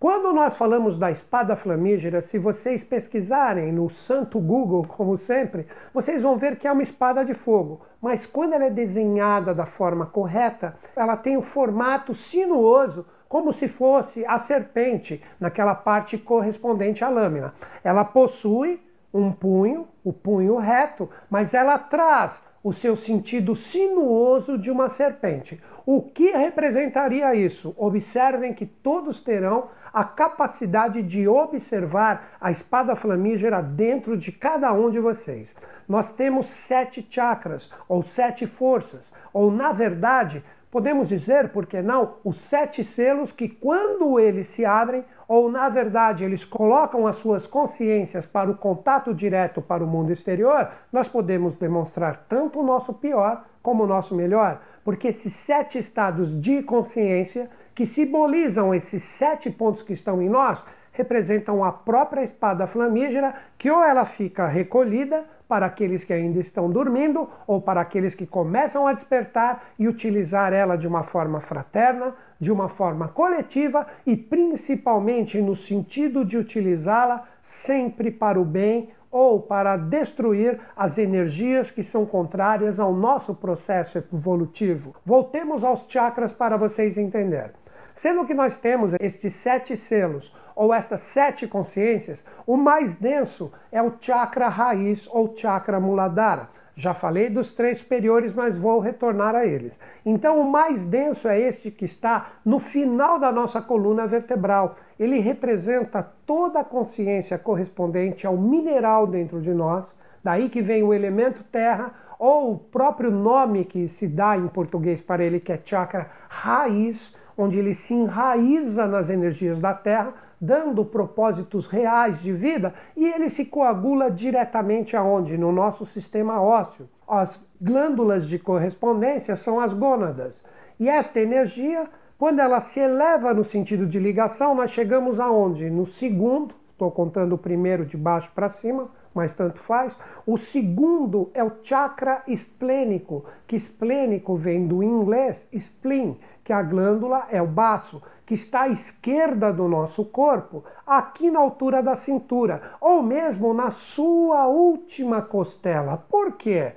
Quando 0.00 0.32
nós 0.32 0.56
falamos 0.56 0.96
da 0.96 1.10
espada 1.10 1.54
flamígera, 1.54 2.22
se 2.22 2.38
vocês 2.38 2.82
pesquisarem 2.82 3.70
no 3.70 3.90
santo 3.90 4.40
Google, 4.40 4.82
como 4.88 5.18
sempre, 5.18 5.66
vocês 5.92 6.22
vão 6.22 6.38
ver 6.38 6.56
que 6.56 6.66
é 6.66 6.72
uma 6.72 6.82
espada 6.82 7.22
de 7.22 7.34
fogo. 7.34 7.82
Mas 8.00 8.24
quando 8.24 8.54
ela 8.54 8.64
é 8.64 8.70
desenhada 8.70 9.54
da 9.54 9.66
forma 9.66 10.06
correta, 10.06 10.74
ela 10.96 11.18
tem 11.18 11.36
o 11.36 11.42
formato 11.42 12.14
sinuoso, 12.14 13.04
como 13.28 13.52
se 13.52 13.68
fosse 13.68 14.24
a 14.24 14.38
serpente, 14.38 15.22
naquela 15.38 15.74
parte 15.74 16.16
correspondente 16.16 17.04
à 17.04 17.10
lâmina. 17.10 17.52
Ela 17.84 18.02
possui 18.02 18.80
um 19.12 19.30
punho, 19.30 19.86
o 20.02 20.14
punho 20.14 20.56
reto, 20.56 21.10
mas 21.28 21.52
ela 21.52 21.78
traz 21.78 22.40
o 22.64 22.72
seu 22.72 22.96
sentido 22.96 23.54
sinuoso 23.54 24.56
de 24.56 24.70
uma 24.70 24.88
serpente. 24.88 25.60
O 25.84 26.00
que 26.00 26.30
representaria 26.30 27.34
isso? 27.34 27.74
Observem 27.76 28.54
que 28.54 28.64
todos 28.64 29.20
terão 29.20 29.68
a 29.92 30.04
capacidade 30.04 31.02
de 31.02 31.26
observar 31.26 32.36
a 32.40 32.50
espada 32.50 32.94
flamígera 32.96 33.60
dentro 33.62 34.16
de 34.16 34.32
cada 34.32 34.72
um 34.72 34.90
de 34.90 34.98
vocês. 34.98 35.54
Nós 35.88 36.10
temos 36.12 36.46
sete 36.46 37.06
chakras, 37.08 37.70
ou 37.88 38.02
sete 38.02 38.46
forças, 38.46 39.12
ou 39.32 39.50
na 39.50 39.72
verdade, 39.72 40.44
podemos 40.70 41.08
dizer, 41.08 41.48
por 41.48 41.66
que 41.66 41.82
não, 41.82 42.14
os 42.24 42.36
sete 42.36 42.84
selos 42.84 43.32
que, 43.32 43.48
quando 43.48 44.18
eles 44.20 44.46
se 44.46 44.64
abrem, 44.64 45.04
ou 45.26 45.50
na 45.50 45.68
verdade 45.68 46.24
eles 46.24 46.44
colocam 46.44 47.06
as 47.06 47.18
suas 47.18 47.46
consciências 47.46 48.26
para 48.26 48.50
o 48.50 48.56
contato 48.56 49.14
direto 49.14 49.62
para 49.62 49.84
o 49.84 49.86
mundo 49.86 50.12
exterior, 50.12 50.68
nós 50.92 51.08
podemos 51.08 51.54
demonstrar 51.54 52.26
tanto 52.28 52.60
o 52.60 52.64
nosso 52.64 52.94
pior 52.94 53.44
como 53.62 53.84
o 53.84 53.86
nosso 53.86 54.14
melhor, 54.14 54.60
porque 54.90 55.06
esses 55.06 55.32
sete 55.32 55.78
estados 55.78 56.36
de 56.40 56.64
consciência 56.64 57.48
que 57.76 57.86
simbolizam 57.86 58.74
esses 58.74 59.04
sete 59.04 59.48
pontos 59.48 59.84
que 59.84 59.92
estão 59.92 60.20
em 60.20 60.28
nós, 60.28 60.64
representam 60.90 61.62
a 61.62 61.70
própria 61.70 62.24
espada 62.24 62.66
flamígera, 62.66 63.36
que 63.56 63.70
ou 63.70 63.84
ela 63.84 64.04
fica 64.04 64.48
recolhida 64.48 65.24
para 65.46 65.66
aqueles 65.66 66.02
que 66.02 66.12
ainda 66.12 66.40
estão 66.40 66.68
dormindo, 66.68 67.30
ou 67.46 67.60
para 67.60 67.80
aqueles 67.80 68.16
que 68.16 68.26
começam 68.26 68.84
a 68.84 68.92
despertar 68.92 69.62
e 69.78 69.86
utilizar 69.86 70.52
ela 70.52 70.74
de 70.74 70.88
uma 70.88 71.04
forma 71.04 71.38
fraterna, 71.38 72.12
de 72.40 72.50
uma 72.50 72.68
forma 72.68 73.06
coletiva 73.06 73.86
e 74.04 74.16
principalmente 74.16 75.40
no 75.40 75.54
sentido 75.54 76.24
de 76.24 76.36
utilizá-la 76.36 77.28
sempre 77.40 78.10
para 78.10 78.40
o 78.40 78.44
bem 78.44 78.90
ou 79.10 79.40
para 79.40 79.76
destruir 79.76 80.60
as 80.76 80.98
energias 80.98 81.70
que 81.70 81.82
são 81.82 82.06
contrárias 82.06 82.78
ao 82.78 82.92
nosso 82.92 83.34
processo 83.34 83.98
evolutivo. 83.98 84.94
Voltemos 85.04 85.64
aos 85.64 85.84
chakras 85.88 86.32
para 86.32 86.56
vocês 86.56 86.96
entenderem. 86.96 87.52
Sendo 87.94 88.24
que 88.24 88.34
nós 88.34 88.56
temos 88.56 88.92
estes 89.00 89.34
sete 89.34 89.76
selos, 89.76 90.34
ou 90.54 90.74
estas 90.74 91.00
sete 91.00 91.46
consciências, 91.48 92.22
o 92.46 92.56
mais 92.56 92.94
denso 92.94 93.52
é 93.72 93.82
o 93.82 93.94
chakra 94.00 94.48
raiz 94.48 95.08
ou 95.10 95.34
chakra 95.34 95.80
muladhara. 95.80 96.48
Já 96.80 96.94
falei 96.94 97.28
dos 97.28 97.52
três 97.52 97.80
superiores, 97.80 98.32
mas 98.32 98.56
vou 98.56 98.80
retornar 98.80 99.34
a 99.34 99.44
eles. 99.44 99.78
Então, 100.04 100.40
o 100.40 100.50
mais 100.50 100.82
denso 100.82 101.28
é 101.28 101.38
este 101.38 101.70
que 101.70 101.84
está 101.84 102.32
no 102.42 102.58
final 102.58 103.18
da 103.18 103.30
nossa 103.30 103.60
coluna 103.60 104.06
vertebral. 104.06 104.76
Ele 104.98 105.18
representa 105.18 106.02
toda 106.24 106.60
a 106.60 106.64
consciência 106.64 107.36
correspondente 107.36 108.26
ao 108.26 108.34
mineral 108.34 109.06
dentro 109.06 109.42
de 109.42 109.52
nós, 109.52 109.94
daí 110.24 110.48
que 110.48 110.62
vem 110.62 110.82
o 110.82 110.94
elemento 110.94 111.44
terra, 111.52 111.92
ou 112.18 112.52
o 112.52 112.58
próprio 112.58 113.10
nome 113.10 113.66
que 113.66 113.86
se 113.86 114.08
dá 114.08 114.38
em 114.38 114.48
português 114.48 115.02
para 115.02 115.22
ele, 115.22 115.38
que 115.38 115.52
é 115.52 115.60
chakra 115.62 116.10
raiz, 116.30 117.14
onde 117.36 117.58
ele 117.58 117.74
se 117.74 117.92
enraiza 117.92 118.86
nas 118.86 119.10
energias 119.10 119.58
da 119.58 119.74
Terra, 119.74 120.14
dando 120.40 120.84
propósitos 120.84 121.66
reais 121.66 122.22
de 122.22 122.32
vida, 122.32 122.72
e 122.96 123.06
ele 123.06 123.28
se 123.28 123.44
coagula 123.44 124.10
diretamente 124.10 124.96
aonde? 124.96 125.36
No 125.36 125.52
nosso 125.52 125.84
sistema 125.84 126.40
ósseo. 126.40 126.88
As 127.06 127.44
glândulas 127.60 128.26
de 128.28 128.38
correspondência 128.38 129.36
são 129.36 129.60
as 129.60 129.74
gônadas. 129.74 130.42
E 130.78 130.88
esta 130.88 131.20
energia, 131.20 131.86
quando 132.16 132.38
ela 132.38 132.60
se 132.60 132.80
eleva 132.80 133.34
no 133.34 133.44
sentido 133.44 133.86
de 133.86 133.98
ligação, 133.98 134.54
nós 134.54 134.70
chegamos 134.70 135.20
aonde? 135.20 135.68
No 135.68 135.84
segundo, 135.84 136.54
estou 136.72 136.90
contando 136.90 137.34
o 137.34 137.38
primeiro 137.38 137.84
de 137.84 137.96
baixo 137.98 138.32
para 138.34 138.48
cima, 138.48 138.88
mas 139.14 139.34
tanto 139.34 139.58
faz. 139.58 139.98
O 140.24 140.36
segundo 140.36 141.30
é 141.34 141.44
o 141.44 141.52
chakra 141.62 142.22
esplênico, 142.26 143.24
que 143.46 143.56
esplênico 143.56 144.36
vem 144.36 144.66
do 144.66 144.82
inglês 144.82 145.46
spleen, 145.52 146.18
que 146.50 146.54
a 146.54 146.62
glândula 146.64 147.28
é 147.30 147.40
o 147.40 147.46
baço, 147.46 148.02
que 148.26 148.34
está 148.34 148.62
à 148.62 148.68
esquerda 148.68 149.52
do 149.52 149.68
nosso 149.68 150.04
corpo, 150.04 150.64
aqui 150.84 151.30
na 151.30 151.38
altura 151.38 151.80
da 151.80 151.94
cintura, 151.94 152.60
ou 152.80 153.04
mesmo 153.04 153.54
na 153.54 153.70
sua 153.70 154.48
última 154.48 155.22
costela. 155.22 155.96
Por 156.10 156.32
quê? 156.32 156.72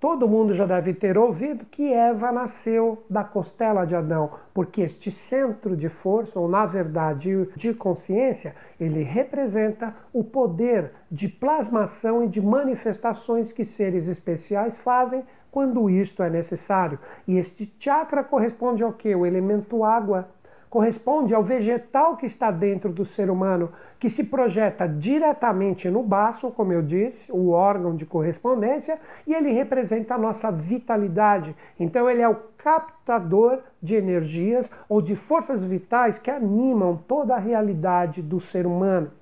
Todo 0.00 0.28
mundo 0.28 0.52
já 0.52 0.66
deve 0.66 0.92
ter 0.92 1.16
ouvido 1.16 1.64
que 1.64 1.92
Eva 1.92 2.32
nasceu 2.32 3.04
da 3.08 3.22
costela 3.22 3.84
de 3.84 3.94
Adão, 3.94 4.32
porque 4.52 4.80
este 4.80 5.12
centro 5.12 5.76
de 5.76 5.88
força, 5.88 6.40
ou 6.40 6.48
na 6.48 6.66
verdade 6.66 7.48
de 7.54 7.72
consciência, 7.72 8.56
ele 8.80 9.04
representa 9.04 9.94
o 10.12 10.24
poder 10.24 10.90
de 11.08 11.28
plasmação 11.28 12.24
e 12.24 12.28
de 12.28 12.42
manifestações 12.42 13.52
que 13.52 13.64
seres 13.64 14.08
especiais 14.08 14.76
fazem 14.76 15.22
quando 15.54 15.88
isto 15.88 16.20
é 16.20 16.28
necessário. 16.28 16.98
E 17.28 17.38
este 17.38 17.72
chakra 17.78 18.24
corresponde 18.24 18.82
ao 18.82 18.92
que? 18.92 19.14
O 19.14 19.24
elemento 19.24 19.84
água 19.84 20.28
corresponde 20.68 21.32
ao 21.32 21.44
vegetal 21.44 22.16
que 22.16 22.26
está 22.26 22.50
dentro 22.50 22.90
do 22.90 23.04
ser 23.04 23.30
humano, 23.30 23.70
que 24.00 24.10
se 24.10 24.24
projeta 24.24 24.88
diretamente 24.88 25.88
no 25.88 26.02
baço, 26.02 26.50
como 26.50 26.72
eu 26.72 26.82
disse, 26.82 27.30
o 27.30 27.50
órgão 27.50 27.94
de 27.94 28.04
correspondência, 28.04 28.98
e 29.24 29.32
ele 29.32 29.52
representa 29.52 30.16
a 30.16 30.18
nossa 30.18 30.50
vitalidade. 30.50 31.54
Então, 31.78 32.10
ele 32.10 32.22
é 32.22 32.28
o 32.28 32.34
captador 32.58 33.60
de 33.80 33.94
energias 33.94 34.68
ou 34.88 35.00
de 35.00 35.14
forças 35.14 35.64
vitais 35.64 36.18
que 36.18 36.32
animam 36.32 36.96
toda 37.06 37.36
a 37.36 37.38
realidade 37.38 38.20
do 38.20 38.40
ser 38.40 38.66
humano. 38.66 39.12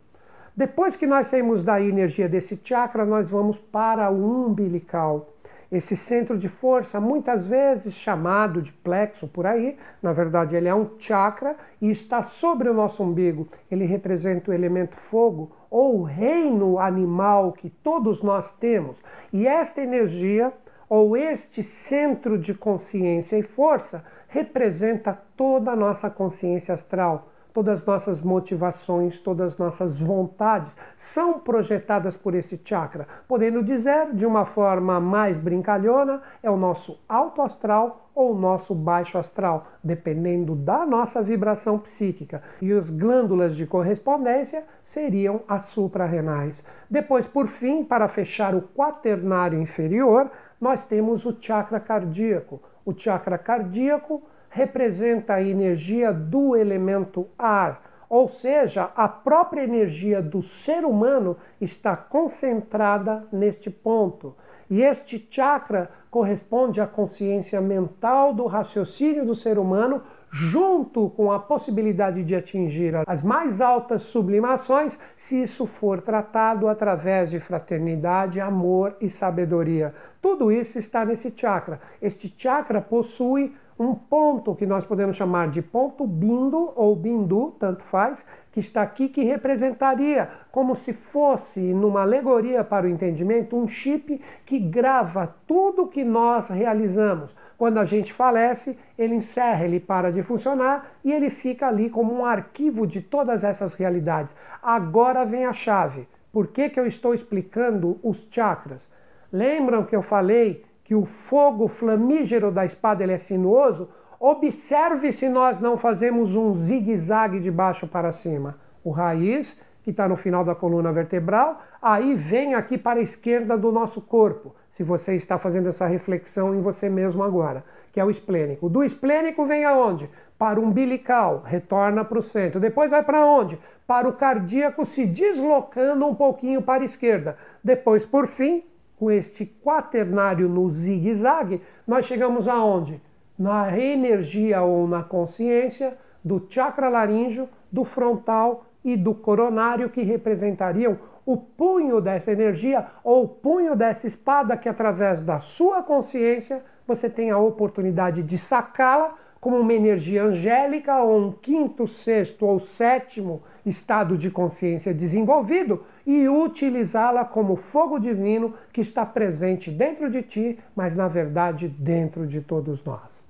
Depois 0.56 0.96
que 0.96 1.06
nós 1.06 1.26
saímos 1.26 1.62
da 1.62 1.78
energia 1.78 2.26
desse 2.26 2.58
chakra, 2.64 3.04
nós 3.04 3.28
vamos 3.28 3.58
para 3.58 4.10
o 4.10 4.46
umbilical. 4.46 5.31
Esse 5.72 5.96
centro 5.96 6.36
de 6.36 6.50
força, 6.50 7.00
muitas 7.00 7.46
vezes 7.46 7.94
chamado 7.94 8.60
de 8.60 8.70
plexo 8.70 9.26
por 9.26 9.46
aí, 9.46 9.78
na 10.02 10.12
verdade 10.12 10.54
ele 10.54 10.68
é 10.68 10.74
um 10.74 10.90
chakra 10.98 11.56
e 11.80 11.90
está 11.90 12.22
sobre 12.24 12.68
o 12.68 12.74
nosso 12.74 13.02
umbigo. 13.02 13.48
Ele 13.70 13.86
representa 13.86 14.50
o 14.50 14.54
elemento 14.54 14.96
fogo 14.96 15.50
ou 15.70 16.00
o 16.00 16.02
reino 16.02 16.78
animal 16.78 17.52
que 17.52 17.70
todos 17.70 18.20
nós 18.20 18.52
temos. 18.52 19.02
E 19.32 19.46
esta 19.46 19.80
energia 19.80 20.52
ou 20.90 21.16
este 21.16 21.62
centro 21.62 22.38
de 22.38 22.52
consciência 22.52 23.38
e 23.38 23.42
força 23.42 24.04
representa 24.28 25.18
toda 25.34 25.70
a 25.70 25.76
nossa 25.76 26.10
consciência 26.10 26.74
astral 26.74 27.31
todas 27.52 27.80
as 27.80 27.86
nossas 27.86 28.20
motivações, 28.20 29.18
todas 29.18 29.52
as 29.52 29.58
nossas 29.58 30.00
vontades 30.00 30.76
são 30.96 31.38
projetadas 31.38 32.16
por 32.16 32.34
esse 32.34 32.60
chakra. 32.64 33.06
Podendo 33.28 33.62
dizer, 33.62 34.12
de 34.12 34.26
uma 34.26 34.44
forma 34.44 34.98
mais 35.00 35.36
brincalhona, 35.36 36.22
é 36.42 36.50
o 36.50 36.56
nosso 36.56 36.98
alto 37.08 37.42
astral 37.42 38.10
ou 38.14 38.32
o 38.32 38.38
nosso 38.38 38.74
baixo 38.74 39.16
astral, 39.16 39.66
dependendo 39.82 40.54
da 40.54 40.84
nossa 40.84 41.22
vibração 41.22 41.78
psíquica. 41.78 42.42
E 42.60 42.72
as 42.72 42.90
glândulas 42.90 43.56
de 43.56 43.66
correspondência 43.66 44.64
seriam 44.82 45.42
as 45.48 45.68
suprarrenais. 45.68 46.64
Depois, 46.90 47.26
por 47.26 47.46
fim, 47.46 47.84
para 47.84 48.08
fechar 48.08 48.54
o 48.54 48.62
quaternário 48.62 49.60
inferior, 49.60 50.30
nós 50.60 50.84
temos 50.84 51.24
o 51.24 51.36
chakra 51.40 51.80
cardíaco. 51.80 52.62
O 52.84 52.92
chakra 52.96 53.38
cardíaco 53.38 54.22
representa 54.52 55.34
a 55.34 55.42
energia 55.42 56.12
do 56.12 56.54
elemento 56.54 57.26
ar, 57.38 57.82
ou 58.08 58.28
seja, 58.28 58.90
a 58.94 59.08
própria 59.08 59.64
energia 59.64 60.20
do 60.20 60.42
ser 60.42 60.84
humano 60.84 61.38
está 61.58 61.96
concentrada 61.96 63.26
neste 63.32 63.70
ponto. 63.70 64.36
E 64.68 64.82
este 64.82 65.26
chakra 65.30 65.90
corresponde 66.10 66.78
à 66.82 66.86
consciência 66.86 67.58
mental 67.62 68.34
do 68.34 68.44
raciocínio 68.44 69.24
do 69.24 69.34
ser 69.34 69.58
humano, 69.58 70.02
junto 70.30 71.08
com 71.10 71.32
a 71.32 71.38
possibilidade 71.38 72.22
de 72.22 72.34
atingir 72.34 72.94
as 73.06 73.22
mais 73.22 73.62
altas 73.62 74.02
sublimações, 74.02 74.98
se 75.16 75.42
isso 75.42 75.66
for 75.66 76.02
tratado 76.02 76.68
através 76.68 77.30
de 77.30 77.40
fraternidade, 77.40 78.40
amor 78.40 78.94
e 79.00 79.08
sabedoria. 79.08 79.94
Tudo 80.20 80.52
isso 80.52 80.78
está 80.78 81.02
nesse 81.06 81.32
chakra. 81.34 81.80
Este 82.00 82.32
chakra 82.36 82.82
possui 82.82 83.54
um 83.82 83.94
ponto 83.94 84.54
que 84.54 84.64
nós 84.64 84.84
podemos 84.84 85.16
chamar 85.16 85.48
de 85.48 85.60
ponto 85.60 86.06
bindo 86.06 86.72
ou 86.76 86.94
bindu, 86.94 87.56
tanto 87.58 87.82
faz, 87.82 88.24
que 88.52 88.60
está 88.60 88.80
aqui, 88.80 89.08
que 89.08 89.24
representaria 89.24 90.30
como 90.52 90.76
se 90.76 90.92
fosse, 90.92 91.60
numa 91.60 92.02
alegoria 92.02 92.62
para 92.62 92.86
o 92.86 92.88
entendimento, 92.88 93.56
um 93.56 93.66
chip 93.66 94.20
que 94.46 94.58
grava 94.58 95.34
tudo 95.48 95.88
que 95.88 96.04
nós 96.04 96.48
realizamos. 96.48 97.34
Quando 97.58 97.78
a 97.78 97.84
gente 97.84 98.12
falece, 98.12 98.78
ele 98.96 99.16
encerra, 99.16 99.64
ele 99.64 99.80
para 99.80 100.12
de 100.12 100.22
funcionar 100.22 100.92
e 101.04 101.12
ele 101.12 101.28
fica 101.28 101.66
ali 101.66 101.90
como 101.90 102.14
um 102.14 102.24
arquivo 102.24 102.86
de 102.86 103.00
todas 103.00 103.42
essas 103.42 103.74
realidades. 103.74 104.34
Agora 104.62 105.24
vem 105.24 105.44
a 105.44 105.52
chave. 105.52 106.06
Por 106.32 106.46
que, 106.48 106.68
que 106.68 106.78
eu 106.78 106.86
estou 106.86 107.14
explicando 107.14 107.98
os 108.02 108.26
chakras? 108.30 108.88
Lembram 109.32 109.84
que 109.84 109.96
eu 109.96 110.02
falei 110.02 110.64
que 110.92 110.94
o 110.94 111.06
fogo 111.06 111.68
flamígero 111.68 112.52
da 112.52 112.66
espada 112.66 113.02
ele 113.02 113.14
é 113.14 113.16
sinuoso? 113.18 113.88
Observe 114.20 115.10
se 115.10 115.26
nós 115.26 115.58
não 115.58 115.78
fazemos 115.78 116.36
um 116.36 116.52
zigue-zague 116.54 117.40
de 117.40 117.50
baixo 117.50 117.88
para 117.88 118.12
cima. 118.12 118.58
O 118.84 118.90
raiz, 118.90 119.58
que 119.82 119.88
está 119.88 120.06
no 120.06 120.16
final 120.16 120.44
da 120.44 120.54
coluna 120.54 120.92
vertebral, 120.92 121.62
aí 121.80 122.14
vem 122.14 122.52
aqui 122.52 122.76
para 122.76 123.00
a 123.00 123.02
esquerda 123.02 123.56
do 123.56 123.72
nosso 123.72 124.02
corpo. 124.02 124.54
Se 124.70 124.82
você 124.82 125.14
está 125.14 125.38
fazendo 125.38 125.70
essa 125.70 125.86
reflexão 125.86 126.54
em 126.54 126.60
você 126.60 126.90
mesmo 126.90 127.22
agora, 127.22 127.64
que 127.90 127.98
é 127.98 128.04
o 128.04 128.10
esplênico. 128.10 128.68
Do 128.68 128.84
esplênico 128.84 129.46
vem 129.46 129.64
aonde? 129.64 130.10
Para 130.38 130.60
o 130.60 130.64
umbilical, 130.64 131.42
retorna 131.42 132.04
para 132.04 132.18
o 132.18 132.22
centro. 132.22 132.60
Depois 132.60 132.90
vai 132.90 133.02
para 133.02 133.24
onde? 133.24 133.58
Para 133.86 134.06
o 134.06 134.12
cardíaco, 134.12 134.84
se 134.84 135.06
deslocando 135.06 136.06
um 136.06 136.14
pouquinho 136.14 136.60
para 136.60 136.82
a 136.82 136.84
esquerda. 136.84 137.38
Depois, 137.64 138.04
por 138.04 138.26
fim, 138.26 138.62
com 139.02 139.10
este 139.10 139.44
quaternário 139.44 140.48
no 140.48 140.70
zigue-zague, 140.70 141.60
nós 141.84 142.06
chegamos 142.06 142.46
aonde? 142.46 143.02
na 143.36 143.76
energia 143.76 144.62
ou 144.62 144.86
na 144.86 145.02
consciência 145.02 145.98
do 146.22 146.46
chakra 146.48 146.88
laríngeo, 146.88 147.48
do 147.72 147.82
frontal 147.82 148.64
e 148.84 148.96
do 148.96 149.12
coronário, 149.12 149.90
que 149.90 150.02
representariam 150.02 150.96
o 151.26 151.36
punho 151.36 152.00
dessa 152.00 152.30
energia 152.30 152.86
ou 153.02 153.24
o 153.24 153.28
punho 153.28 153.74
dessa 153.74 154.06
espada 154.06 154.56
que, 154.56 154.68
através 154.68 155.20
da 155.20 155.40
sua 155.40 155.82
consciência, 155.82 156.62
você 156.86 157.10
tem 157.10 157.32
a 157.32 157.38
oportunidade 157.38 158.22
de 158.22 158.38
sacá-la 158.38 159.16
como 159.40 159.56
uma 159.56 159.74
energia 159.74 160.22
angélica 160.22 161.02
ou 161.02 161.18
um 161.18 161.32
quinto, 161.32 161.88
sexto 161.88 162.46
ou 162.46 162.60
sétimo 162.60 163.42
estado 163.64 164.16
de 164.16 164.30
consciência 164.30 164.92
desenvolvido 164.92 165.84
e 166.06 166.28
utilizá-la 166.28 167.24
como 167.24 167.56
fogo 167.56 167.98
divino 167.98 168.54
que 168.72 168.80
está 168.80 169.06
presente 169.06 169.70
dentro 169.70 170.10
de 170.10 170.22
ti, 170.22 170.58
mas 170.74 170.96
na 170.96 171.08
verdade 171.08 171.68
dentro 171.68 172.26
de 172.26 172.40
todos 172.40 172.84
nós. 172.84 173.22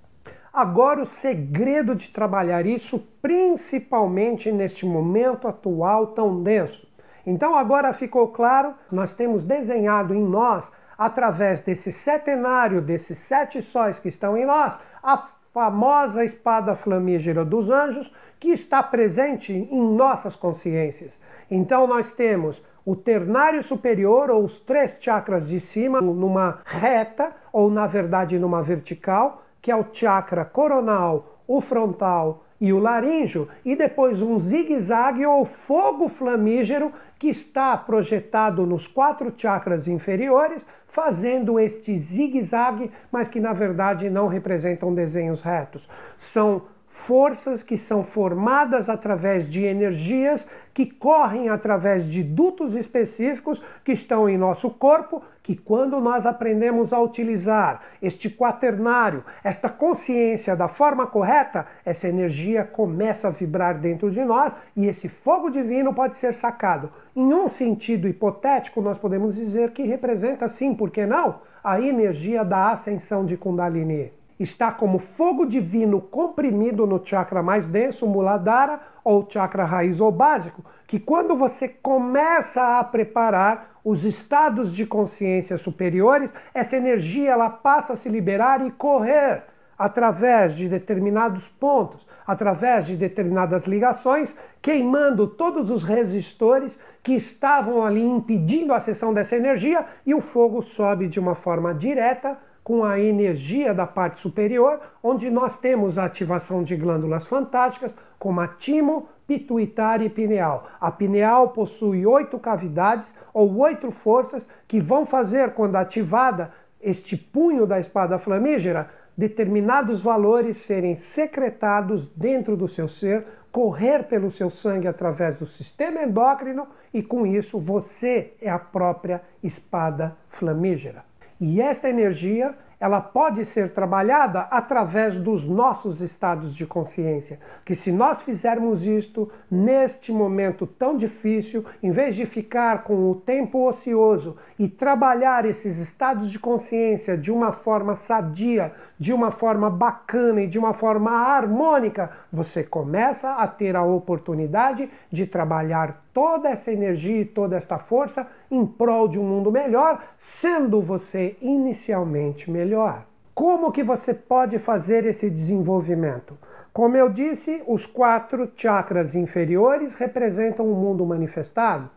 Agora, 0.52 1.02
o 1.02 1.06
segredo 1.06 1.94
de 1.94 2.10
trabalhar 2.10 2.66
isso, 2.66 2.98
principalmente 3.22 4.52
neste 4.52 4.84
momento 4.84 5.48
atual 5.48 6.08
tão 6.08 6.42
denso. 6.42 6.86
Então, 7.26 7.56
agora 7.56 7.94
ficou 7.94 8.28
claro, 8.28 8.74
nós 8.90 9.14
temos 9.14 9.44
desenhado 9.44 10.14
em 10.14 10.22
nós, 10.22 10.70
através 10.98 11.62
desse 11.62 11.90
setenário, 11.90 12.82
desses 12.82 13.16
sete 13.16 13.62
sóis 13.62 13.98
que 13.98 14.08
estão 14.08 14.36
em 14.36 14.44
nós, 14.44 14.78
a 15.02 15.16
famosa 15.52 16.25
espada 16.25 16.75
flamígera 16.75 17.44
dos 17.44 17.71
anjos, 17.71 18.12
que 18.40 18.49
está 18.49 18.82
presente 18.82 19.52
em 19.52 19.94
nossas 19.94 20.35
consciências. 20.35 21.12
Então, 21.50 21.87
nós 21.87 22.11
temos 22.12 22.62
o 22.85 22.97
ternário 22.97 23.62
superior, 23.62 24.30
ou 24.30 24.44
os 24.44 24.59
três 24.59 24.97
chakras 24.99 25.47
de 25.47 25.61
cima, 25.61 26.00
numa 26.00 26.59
reta, 26.64 27.32
ou 27.52 27.71
na 27.71 27.87
verdade 27.87 28.38
numa 28.38 28.62
vertical, 28.62 29.42
que 29.61 29.71
é 29.71 29.76
o 29.76 29.87
chakra 29.92 30.44
coronal, 30.44 31.38
o 31.47 31.61
frontal 31.61 32.44
e 32.62 32.73
o 32.73 32.78
laríngeo, 32.78 33.49
e 33.64 33.75
depois 33.75 34.23
um 34.23 34.38
zigue-zague 34.38 35.26
ou 35.26 35.45
fogo 35.45 36.09
flamígero 36.09 36.92
que 37.19 37.26
está 37.26 37.76
projetado 37.76 38.64
nos 38.64 38.87
quatro 38.87 39.35
chakras 39.37 39.88
inferiores, 39.88 40.64
fazendo 40.87 41.59
este 41.59 41.99
zigue-zague, 41.99 42.92
mas 43.11 43.26
que 43.26 43.40
na 43.40 43.52
verdade 43.52 44.09
não 44.09 44.28
representam 44.28 44.95
desenhos 44.95 45.42
retos. 45.42 45.88
São 46.16 46.62
forças 46.92 47.62
que 47.62 47.78
são 47.78 48.04
formadas 48.04 48.90
através 48.90 49.49
de 49.49 49.64
energias 49.64 50.46
que 50.75 50.84
correm 50.84 51.49
através 51.49 52.04
de 52.04 52.22
dutos 52.22 52.76
específicos 52.76 53.62
que 53.82 53.92
estão 53.92 54.28
em 54.28 54.37
nosso 54.37 54.68
corpo, 54.68 55.22
que 55.42 55.56
quando 55.56 55.99
nós 56.00 56.26
aprendemos 56.26 56.92
a 56.92 57.00
utilizar 57.00 57.80
este 58.02 58.28
quaternário, 58.28 59.25
esta 59.42 59.70
consciência 59.70 60.54
da 60.54 60.68
forma 60.68 61.06
correta, 61.06 61.66
essa 61.82 62.08
energia 62.08 62.62
começa 62.62 63.28
a 63.28 63.30
vibrar 63.30 63.80
dentro 63.80 64.11
de 64.11 64.22
nós 64.22 64.54
e 64.76 64.87
esse 64.87 65.08
fogo 65.08 65.50
divino 65.50 65.94
pode 65.94 66.18
ser 66.18 66.34
sacado. 66.34 66.92
Em 67.16 67.32
um 67.32 67.49
sentido 67.49 68.06
hipotético, 68.06 68.82
nós 68.82 68.99
podemos 68.99 69.34
dizer 69.34 69.71
que 69.71 69.82
representa 69.82 70.47
sim, 70.47 70.75
por 70.75 70.90
que 70.90 71.06
não? 71.06 71.40
A 71.64 71.80
energia 71.80 72.45
da 72.45 72.71
ascensão 72.71 73.25
de 73.25 73.36
Kundalini 73.36 74.12
está 74.43 74.71
como 74.73 74.99
fogo 74.99 75.47
divino 75.47 76.00
comprimido 76.00 76.87
no 76.87 77.05
chakra 77.05 77.43
mais 77.43 77.67
denso, 77.67 78.07
Muladhara, 78.07 78.81
ou 79.05 79.26
chakra 79.28 79.65
raiz 79.65 80.00
ou 80.00 80.11
básico, 80.11 80.65
que 80.87 80.99
quando 80.99 81.35
você 81.35 81.69
começa 81.69 82.78
a 82.78 82.85
preparar 82.85 83.81
os 83.85 84.05
estados 84.05 84.75
de 84.75 84.87
consciência 84.87 85.57
superiores, 85.57 86.33
essa 86.55 86.76
energia 86.76 87.31
ela 87.31 87.50
passa 87.50 87.95
a 87.95 87.97
se 87.97 88.09
liberar 88.09 88.65
e 88.65 88.71
correr 88.71 89.45
através 89.76 90.55
de 90.55 90.69
determinados 90.69 91.49
pontos, 91.49 92.07
através 92.25 92.87
de 92.87 92.97
determinadas 92.97 93.65
ligações, 93.65 94.35
queimando 94.61 95.26
todos 95.26 95.71
os 95.71 95.83
resistores 95.83 96.78
que 97.02 97.15
estavam 97.15 97.85
ali 97.85 98.02
impedindo 98.02 98.73
a 98.73 98.76
acessão 98.76 99.13
dessa 99.13 99.35
energia 99.35 99.85
e 100.07 100.15
o 100.15 100.21
fogo 100.21 100.63
sobe 100.63 101.09
de 101.09 101.19
uma 101.19 101.35
forma 101.35 101.75
direta 101.75 102.39
com 102.62 102.84
a 102.84 102.98
energia 102.98 103.75
da 103.75 103.86
parte 103.86 104.20
superior, 104.20 104.80
onde 105.02 105.30
nós 105.30 105.58
temos 105.58 105.98
a 105.98 106.04
ativação 106.04 106.62
de 106.62 106.76
glândulas 106.76 107.26
fantásticas, 107.26 107.92
como 108.18 108.40
a 108.40 108.48
timo, 108.48 109.08
pituitária 109.26 110.04
e 110.04 110.10
pineal. 110.10 110.68
A 110.80 110.90
pineal 110.90 111.48
possui 111.48 112.06
oito 112.06 112.38
cavidades 112.38 113.12
ou 113.34 113.58
oito 113.58 113.90
forças 113.90 114.48
que 114.68 114.80
vão 114.80 115.04
fazer, 115.04 115.54
quando 115.54 115.76
ativada, 115.76 116.52
este 116.80 117.16
punho 117.16 117.66
da 117.66 117.78
espada 117.78 118.18
flamígera, 118.18 118.90
determinados 119.16 120.00
valores 120.00 120.56
serem 120.56 120.96
secretados 120.96 122.06
dentro 122.06 122.56
do 122.56 122.66
seu 122.66 122.88
ser, 122.88 123.25
correr 123.50 124.04
pelo 124.04 124.30
seu 124.30 124.48
sangue 124.48 124.88
através 124.88 125.36
do 125.36 125.46
sistema 125.46 126.02
endócrino 126.02 126.66
e 126.92 127.02
com 127.02 127.26
isso 127.26 127.60
você 127.60 128.32
é 128.40 128.50
a 128.50 128.58
própria 128.58 129.22
espada 129.42 130.16
flamígera. 130.28 131.11
E 131.40 131.60
esta 131.60 131.88
energia, 131.88 132.54
ela 132.82 133.00
pode 133.00 133.45
ser 133.45 133.73
trabalhada 133.73 134.40
através 134.50 135.16
dos 135.16 135.45
nossos 135.45 136.00
estados 136.00 136.52
de 136.52 136.66
consciência. 136.66 137.38
Que 137.64 137.76
se 137.76 137.92
nós 137.92 138.23
fizermos 138.23 138.84
isto 138.84 139.30
neste 139.49 140.10
momento 140.10 140.66
tão 140.66 140.97
difícil, 140.97 141.64
em 141.80 141.92
vez 141.92 142.16
de 142.16 142.26
ficar 142.26 142.82
com 142.82 143.08
o 143.08 143.14
tempo 143.14 143.68
ocioso 143.68 144.36
e 144.58 144.66
trabalhar 144.66 145.45
esses 145.45 145.78
estados 145.78 146.28
de 146.28 146.40
consciência 146.40 147.16
de 147.16 147.30
uma 147.30 147.52
forma 147.52 147.95
sadia, 147.95 148.73
de 148.99 149.12
uma 149.12 149.30
forma 149.30 149.71
bacana 149.71 150.42
e 150.42 150.49
de 150.49 150.58
uma 150.58 150.75
forma 150.75 151.12
harmônica, 151.12 152.10
você 152.32 152.64
começa 152.64 153.34
a 153.34 153.47
ter 153.47 153.76
a 153.76 153.84
oportunidade 153.84 154.90
de 155.08 155.25
trabalhar 155.25 156.01
toda 156.12 156.50
essa 156.50 156.70
energia 156.70 157.22
e 157.22 157.25
toda 157.25 157.56
esta 157.56 157.78
força 157.78 158.26
em 158.50 158.64
prol 158.66 159.08
de 159.08 159.18
um 159.18 159.25
mundo 159.25 159.50
melhor, 159.50 160.02
sendo 160.18 160.80
você 160.80 161.36
inicialmente 161.40 162.50
melhor. 162.50 163.06
Como 163.34 163.72
que 163.72 163.82
você 163.82 164.12
pode 164.12 164.58
fazer 164.58 165.06
esse 165.06 165.30
desenvolvimento? 165.30 166.36
Como 166.72 166.96
eu 166.96 167.08
disse, 167.08 167.62
os 167.66 167.86
quatro 167.86 168.50
chakras 168.54 169.14
inferiores 169.14 169.94
representam 169.94 170.70
o 170.70 170.75
mundo 170.75 171.04
manifestado. 171.04 171.90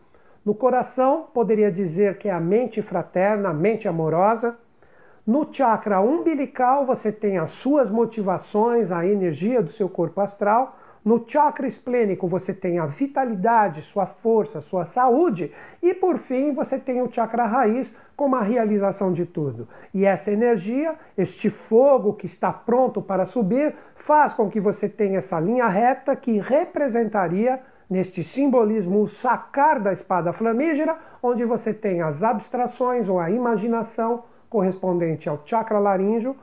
No 0.44 0.54
coração, 0.54 1.26
poderia 1.34 1.72
dizer 1.72 2.18
que 2.18 2.28
é 2.28 2.32
a 2.32 2.40
mente 2.40 2.80
fraterna, 2.80 3.50
a 3.50 3.54
mente 3.54 3.88
amorosa. 3.88 4.56
No 5.26 5.46
chakra 5.52 6.00
umbilical, 6.00 6.86
você 6.86 7.10
tem 7.10 7.36
as 7.36 7.50
suas 7.50 7.90
motivações, 7.90 8.92
a 8.92 9.04
energia 9.04 9.60
do 9.60 9.72
seu 9.72 9.88
corpo 9.88 10.20
astral. 10.20 10.78
No 11.06 11.22
chakra 11.24 11.68
esplênico, 11.68 12.26
você 12.26 12.52
tem 12.52 12.80
a 12.80 12.86
vitalidade, 12.86 13.80
sua 13.80 14.06
força, 14.06 14.60
sua 14.60 14.84
saúde. 14.84 15.52
E 15.80 15.94
por 15.94 16.18
fim, 16.18 16.52
você 16.52 16.80
tem 16.80 17.00
o 17.00 17.08
chakra 17.08 17.46
raiz, 17.46 17.88
como 18.16 18.34
a 18.34 18.42
realização 18.42 19.12
de 19.12 19.24
tudo. 19.24 19.68
E 19.94 20.04
essa 20.04 20.32
energia, 20.32 20.96
este 21.16 21.48
fogo 21.48 22.14
que 22.14 22.26
está 22.26 22.52
pronto 22.52 23.00
para 23.00 23.24
subir, 23.24 23.72
faz 23.94 24.34
com 24.34 24.50
que 24.50 24.58
você 24.58 24.88
tenha 24.88 25.18
essa 25.18 25.38
linha 25.38 25.68
reta 25.68 26.16
que 26.16 26.40
representaria 26.40 27.60
neste 27.88 28.24
simbolismo 28.24 29.00
o 29.00 29.06
sacar 29.06 29.78
da 29.78 29.92
espada 29.92 30.32
flamígera, 30.32 30.98
onde 31.22 31.44
você 31.44 31.72
tem 31.72 32.02
as 32.02 32.24
abstrações 32.24 33.08
ou 33.08 33.20
a 33.20 33.30
imaginação 33.30 34.24
correspondente 34.50 35.28
ao 35.28 35.40
chakra 35.44 35.78
laríngeo, 35.78 36.34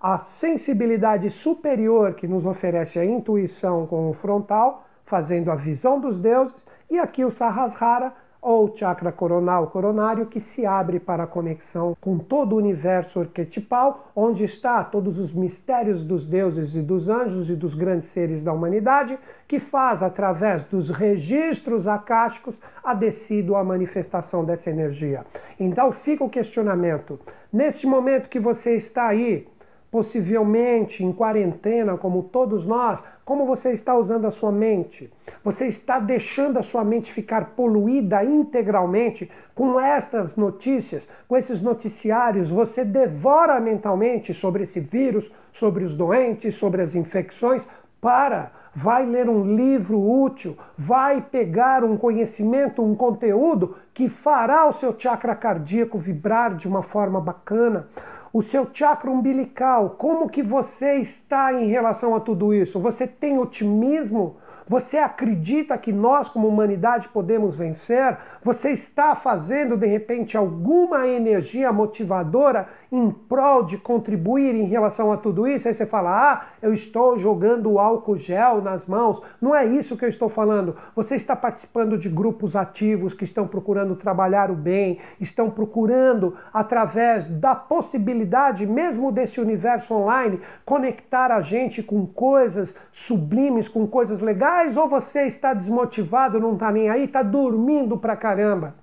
a 0.00 0.16
sensibilidade 0.16 1.28
superior 1.28 2.14
que 2.14 2.26
nos 2.26 2.46
oferece 2.46 2.98
a 2.98 3.04
intuição 3.04 3.86
com 3.86 4.08
o 4.08 4.14
frontal, 4.14 4.86
fazendo 5.04 5.50
a 5.50 5.54
visão 5.54 6.00
dos 6.00 6.16
deuses, 6.16 6.66
e 6.90 6.98
aqui 6.98 7.22
o 7.24 7.30
Sahasrara, 7.30 8.12
ou 8.42 8.74
chakra 8.74 9.12
coronal 9.12 9.66
coronário, 9.66 10.24
que 10.24 10.40
se 10.40 10.64
abre 10.64 10.98
para 10.98 11.24
a 11.24 11.26
conexão 11.26 11.94
com 12.00 12.16
todo 12.16 12.54
o 12.54 12.56
universo 12.56 13.20
arquetipal, 13.20 14.10
onde 14.16 14.44
está 14.44 14.82
todos 14.82 15.18
os 15.18 15.30
mistérios 15.30 16.02
dos 16.02 16.24
deuses 16.24 16.74
e 16.74 16.80
dos 16.80 17.10
anjos 17.10 17.50
e 17.50 17.54
dos 17.54 17.74
grandes 17.74 18.08
seres 18.08 18.42
da 18.42 18.50
humanidade, 18.50 19.18
que 19.46 19.58
faz, 19.58 20.02
através 20.02 20.62
dos 20.62 20.88
registros 20.88 21.86
acásticos, 21.86 22.58
a 22.82 22.94
descida 22.94 23.58
a 23.58 23.62
manifestação 23.62 24.42
dessa 24.42 24.70
energia. 24.70 25.26
Então 25.58 25.92
fica 25.92 26.24
o 26.24 26.30
questionamento. 26.30 27.20
Neste 27.52 27.86
momento 27.86 28.30
que 28.30 28.40
você 28.40 28.74
está 28.74 29.08
aí, 29.08 29.46
possivelmente 29.90 31.04
em 31.04 31.12
quarentena, 31.12 31.96
como 31.96 32.22
todos 32.22 32.64
nós, 32.64 33.02
como 33.24 33.44
você 33.44 33.72
está 33.72 33.96
usando 33.96 34.26
a 34.26 34.30
sua 34.30 34.52
mente? 34.52 35.12
Você 35.44 35.66
está 35.66 35.98
deixando 35.98 36.58
a 36.58 36.62
sua 36.62 36.84
mente 36.84 37.12
ficar 37.12 37.50
poluída 37.56 38.24
integralmente 38.24 39.30
com 39.54 39.80
estas 39.80 40.36
notícias, 40.36 41.08
com 41.26 41.36
esses 41.36 41.60
noticiários? 41.60 42.50
Você 42.50 42.84
devora 42.84 43.58
mentalmente 43.58 44.32
sobre 44.32 44.62
esse 44.62 44.80
vírus, 44.80 45.32
sobre 45.52 45.84
os 45.84 45.94
doentes, 45.94 46.54
sobre 46.54 46.82
as 46.82 46.94
infecções? 46.94 47.66
Para! 48.00 48.52
Vai 48.72 49.04
ler 49.04 49.28
um 49.28 49.56
livro 49.56 50.00
útil, 50.00 50.56
vai 50.78 51.20
pegar 51.20 51.82
um 51.82 51.96
conhecimento, 51.96 52.80
um 52.80 52.94
conteúdo 52.94 53.74
que 53.92 54.08
fará 54.08 54.68
o 54.68 54.72
seu 54.72 54.94
chakra 54.96 55.34
cardíaco 55.34 55.98
vibrar 55.98 56.54
de 56.54 56.68
uma 56.68 56.80
forma 56.80 57.20
bacana 57.20 57.88
o 58.32 58.42
seu 58.42 58.68
chakra 58.72 59.10
umbilical, 59.10 59.96
como 59.98 60.28
que 60.28 60.42
você 60.42 60.96
está 60.96 61.52
em 61.52 61.68
relação 61.68 62.14
a 62.14 62.20
tudo 62.20 62.54
isso? 62.54 62.78
Você 62.80 63.06
tem 63.06 63.38
otimismo? 63.38 64.36
Você 64.70 64.98
acredita 64.98 65.76
que 65.76 65.92
nós, 65.92 66.28
como 66.28 66.46
humanidade, 66.46 67.08
podemos 67.08 67.56
vencer? 67.56 68.16
Você 68.40 68.70
está 68.70 69.16
fazendo, 69.16 69.76
de 69.76 69.88
repente, 69.88 70.36
alguma 70.36 71.08
energia 71.08 71.72
motivadora 71.72 72.68
em 72.92 73.10
prol 73.10 73.64
de 73.64 73.76
contribuir 73.76 74.54
em 74.54 74.66
relação 74.66 75.10
a 75.10 75.16
tudo 75.16 75.48
isso? 75.48 75.66
Aí 75.66 75.74
você 75.74 75.84
fala, 75.84 76.10
ah, 76.32 76.44
eu 76.62 76.72
estou 76.72 77.18
jogando 77.18 77.80
álcool 77.80 78.16
gel 78.16 78.62
nas 78.62 78.86
mãos. 78.86 79.20
Não 79.40 79.52
é 79.52 79.66
isso 79.66 79.96
que 79.96 80.04
eu 80.04 80.08
estou 80.08 80.28
falando. 80.28 80.76
Você 80.94 81.16
está 81.16 81.34
participando 81.34 81.98
de 81.98 82.08
grupos 82.08 82.54
ativos 82.54 83.12
que 83.12 83.24
estão 83.24 83.48
procurando 83.48 83.96
trabalhar 83.96 84.52
o 84.52 84.54
bem, 84.54 85.00
estão 85.20 85.50
procurando, 85.50 86.36
através 86.54 87.26
da 87.26 87.56
possibilidade, 87.56 88.64
mesmo 88.68 89.10
desse 89.10 89.40
universo 89.40 89.94
online, 89.94 90.40
conectar 90.64 91.32
a 91.32 91.40
gente 91.40 91.82
com 91.82 92.06
coisas 92.06 92.72
sublimes, 92.92 93.68
com 93.68 93.84
coisas 93.84 94.20
legais 94.20 94.59
ou 94.76 94.88
você 94.88 95.22
está 95.22 95.54
desmotivado, 95.54 96.40
não 96.40 96.54
está 96.54 96.70
nem 96.70 96.88
aí, 96.90 97.04
está 97.04 97.22
dormindo 97.22 97.96
pra 97.96 98.16
caramba. 98.16 98.74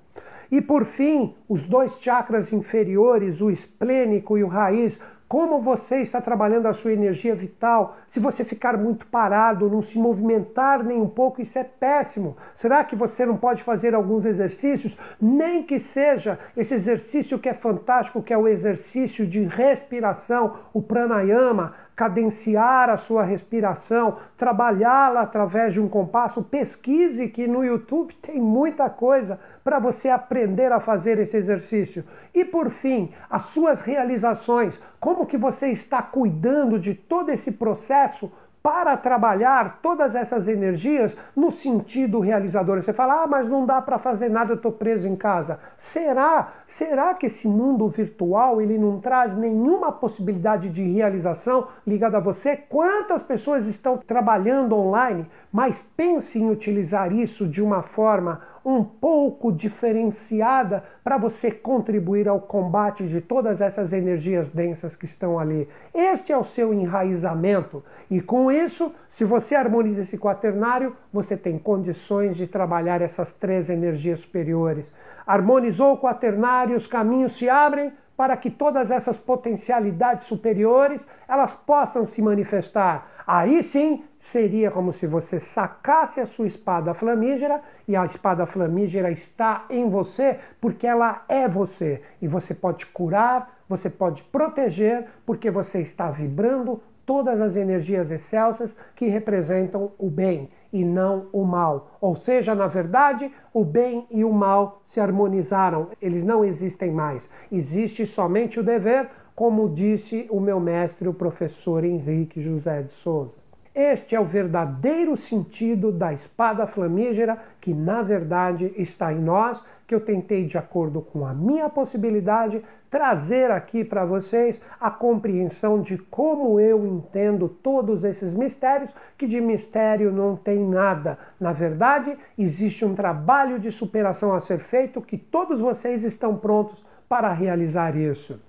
E 0.52 0.62
por 0.62 0.86
fim, 0.86 1.36
os 1.48 1.64
dois 1.64 2.00
chakras 2.00 2.54
inferiores, 2.54 3.42
o 3.42 3.50
esplênico 3.50 4.38
e 4.38 4.44
o 4.44 4.48
raiz, 4.48 5.00
como 5.28 5.60
você 5.60 5.98
está 5.98 6.22
trabalhando 6.22 6.68
a 6.68 6.74
sua 6.74 6.94
energia 6.94 7.36
vital. 7.36 7.98
Se 8.08 8.20
você 8.20 8.46
ficar 8.46 8.78
muito 8.78 9.06
parado, 9.08 9.70
não 9.70 9.82
se 9.82 10.00
movimentar 10.00 10.84
nem 10.84 11.02
um 11.02 11.10
pouco, 11.10 11.42
isso 11.42 11.60
é 11.60 11.66
péssimo. 11.66 12.38
Será 12.56 12.84
que 12.84 12.96
você 12.96 13.26
não 13.26 13.36
pode 13.36 13.62
fazer 13.62 13.94
alguns 13.94 14.26
exercícios? 14.26 14.98
Nem 15.22 15.64
que 15.64 15.80
seja 15.80 16.40
esse 16.56 16.74
exercício 16.74 17.38
que 17.38 17.50
é 17.50 17.54
fantástico, 17.54 18.24
que 18.24 18.34
é 18.34 18.38
o 18.38 18.48
exercício 18.48 19.28
de 19.28 19.44
respiração, 19.44 20.60
o 20.74 20.82
pranayama, 20.82 21.74
cadenciar 21.98 22.92
a 22.92 22.98
sua 22.98 23.24
respiração, 23.24 24.20
trabalhá-la 24.38 25.22
através 25.22 25.74
de 25.74 25.82
um 25.82 25.90
compasso. 25.90 26.44
Pesquise 26.44 27.28
que 27.28 27.48
no 27.48 27.66
YouTube 27.66 28.14
tem 28.22 28.40
muita 28.40 28.88
coisa 28.88 29.40
para 29.64 29.80
você 29.80 30.08
aprender 30.08 30.72
a 30.72 30.80
fazer 30.80 31.18
esse 31.18 31.36
exercício. 31.36 32.06
E 32.36 32.46
por 32.46 32.70
fim, 32.70 33.12
as 33.28 33.50
suas 33.50 33.82
realizações, 33.82 34.80
como 35.00 35.26
que 35.26 35.38
você 35.38 35.70
está 35.72 36.04
cuidando 36.04 36.80
de 36.80 36.94
todo 36.94 37.32
esse 37.32 37.54
processo 37.54 38.32
para 38.68 38.98
trabalhar 38.98 39.80
todas 39.82 40.14
essas 40.14 40.46
energias 40.46 41.16
no 41.34 41.50
sentido 41.50 42.20
realizador. 42.20 42.82
Você 42.82 42.92
fala, 42.92 43.24
ah, 43.24 43.26
mas 43.26 43.48
não 43.48 43.66
dá 43.66 43.82
para 43.82 43.98
fazer 43.98 44.28
nada, 44.30 44.52
eu 44.52 44.56
estou 44.58 44.74
preso 44.74 45.08
em 45.08 45.16
casa. 45.16 45.58
Será? 45.78 46.50
Será 46.68 47.14
que 47.14 47.28
esse 47.28 47.48
mundo 47.48 47.88
virtual 47.88 48.62
ele 48.62 48.78
não 48.78 49.00
traz 49.00 49.34
nenhuma 49.38 49.90
possibilidade 49.90 50.68
de 50.68 50.84
realização 50.84 51.70
ligada 51.88 52.18
a 52.18 52.20
você? 52.20 52.58
Quantas 52.58 53.22
pessoas 53.22 53.66
estão 53.68 53.96
trabalhando 53.96 54.76
online, 54.76 55.26
mas 55.50 55.82
pense 55.96 56.38
em 56.38 56.52
utilizar 56.52 57.14
isso 57.14 57.48
de 57.48 57.64
uma 57.64 57.82
forma 57.82 58.42
um 58.68 58.84
pouco 58.84 59.50
diferenciada 59.50 60.84
para 61.02 61.18
você 61.18 61.50
contribuir 61.50 62.28
ao 62.28 62.42
combate 62.42 63.08
de 63.08 63.22
todas 63.22 63.62
essas 63.62 63.94
energias 63.94 64.50
densas 64.50 64.94
que 64.94 65.06
estão 65.06 65.40
ali. 65.40 65.70
Este 65.94 66.34
é 66.34 66.38
o 66.38 66.44
seu 66.44 66.74
enraizamento 66.74 67.82
e 68.12 68.20
com 68.20 68.52
isso, 68.52 68.94
se 69.10 69.24
você 69.24 69.56
harmoniza 69.56 70.02
esse 70.02 70.18
quaternário, 70.18 70.98
você 71.14 71.38
tem 71.38 71.58
condições 71.58 72.36
de 72.36 72.46
trabalhar 72.46 73.02
essas 73.02 73.32
três 73.32 73.70
energias 73.70 74.20
superiores. 74.20 74.94
Harmonizou 75.26 75.94
o 75.94 75.98
quaternário, 75.98 76.76
os 76.76 76.88
caminhos 76.88 77.38
se 77.38 77.48
abrem 77.48 77.94
para 78.18 78.36
que 78.36 78.50
todas 78.50 78.90
essas 78.90 79.16
potencialidades 79.18 80.26
superiores 80.26 81.00
elas 81.28 81.54
possam 81.54 82.08
se 82.08 82.20
manifestar. 82.20 83.08
Aí 83.28 83.62
sim 83.62 84.04
seria 84.20 84.72
como 84.72 84.92
se 84.92 85.06
você 85.06 85.40
sacasse 85.40 86.20
a 86.20 86.26
sua 86.26 86.48
espada 86.48 86.96
flamígera 86.96 87.62
e 87.88 87.96
a 87.96 88.04
espada 88.06 88.48
flamígera 88.48 89.12
está 89.12 89.66
em 89.70 89.88
você 89.88 90.40
porque 90.60 90.88
ela 90.88 91.24
é 91.30 91.48
você 91.48 92.02
e 92.20 92.28
você 92.28 92.56
pode 92.56 92.88
curar, 92.88 93.60
você 93.70 93.90
pode 93.90 94.24
proteger 94.24 95.06
porque 95.24 95.52
você 95.52 95.82
está 95.82 96.10
vibrando 96.10 96.82
todas 97.06 97.40
as 97.40 97.56
energias 97.56 98.10
excelsas 98.10 98.76
que 98.96 99.06
representam 99.08 99.92
o 99.98 100.10
bem 100.10 100.50
e 100.72 100.84
não 100.84 101.28
o 101.32 101.44
mal. 101.44 101.98
Ou 102.02 102.16
seja, 102.16 102.54
na 102.54 102.68
verdade, 102.68 103.32
o 103.54 103.64
bem 103.64 104.06
e 104.10 104.24
o 104.24 104.32
mal 104.32 104.82
se 104.86 105.00
harmonizaram, 105.00 105.90
eles 106.02 106.24
não 106.24 106.44
existem 106.44 106.92
mais. 106.92 107.30
Existe 107.52 108.06
somente 108.06 108.60
o 108.60 108.64
dever, 108.64 109.10
como 109.36 109.70
disse 109.70 110.28
o 110.30 110.40
meu 110.40 110.60
mestre, 110.60 111.08
o 111.08 111.14
professor 111.14 111.84
Henrique 111.84 112.42
José 112.42 112.82
de 112.82 112.92
Souza. 112.92 113.48
Este 113.76 114.16
é 114.16 114.20
o 114.20 114.26
verdadeiro 114.26 115.16
sentido 115.16 115.92
da 115.92 116.12
espada 116.12 116.66
flamígera 116.66 117.38
que, 117.62 117.76
na 117.76 118.02
verdade, 118.02 118.74
está 118.76 119.14
em 119.14 119.20
nós, 119.20 119.64
que 119.88 119.96
eu 119.96 120.02
tentei, 120.02 120.46
de 120.46 120.58
acordo 120.58 121.02
com 121.02 121.26
a 121.26 121.34
minha 121.34 121.70
possibilidade, 121.70 122.62
trazer 122.90 123.50
aqui 123.50 123.86
para 123.86 124.06
vocês 124.06 124.62
a 124.80 124.92
compreensão 124.92 125.82
de 125.82 125.98
como 125.98 126.60
eu 126.60 126.86
entendo 126.86 127.48
todos 127.48 128.04
esses 128.04 128.34
mistérios, 128.34 128.94
que 129.18 129.26
de 129.26 129.40
mistério 129.40 130.12
não 130.12 130.36
tem 130.36 130.60
nada. 130.60 131.18
Na 131.40 131.54
verdade, 131.54 132.18
existe 132.38 132.84
um 132.84 132.94
trabalho 132.94 133.58
de 133.58 133.72
superação 133.72 134.34
a 134.34 134.42
ser 134.42 134.60
feito 134.60 135.02
que 135.02 135.18
todos 135.18 135.62
vocês 135.62 136.04
estão 136.04 136.36
prontos 136.36 136.86
para 137.08 137.32
realizar 137.32 137.96
isso. 137.96 138.42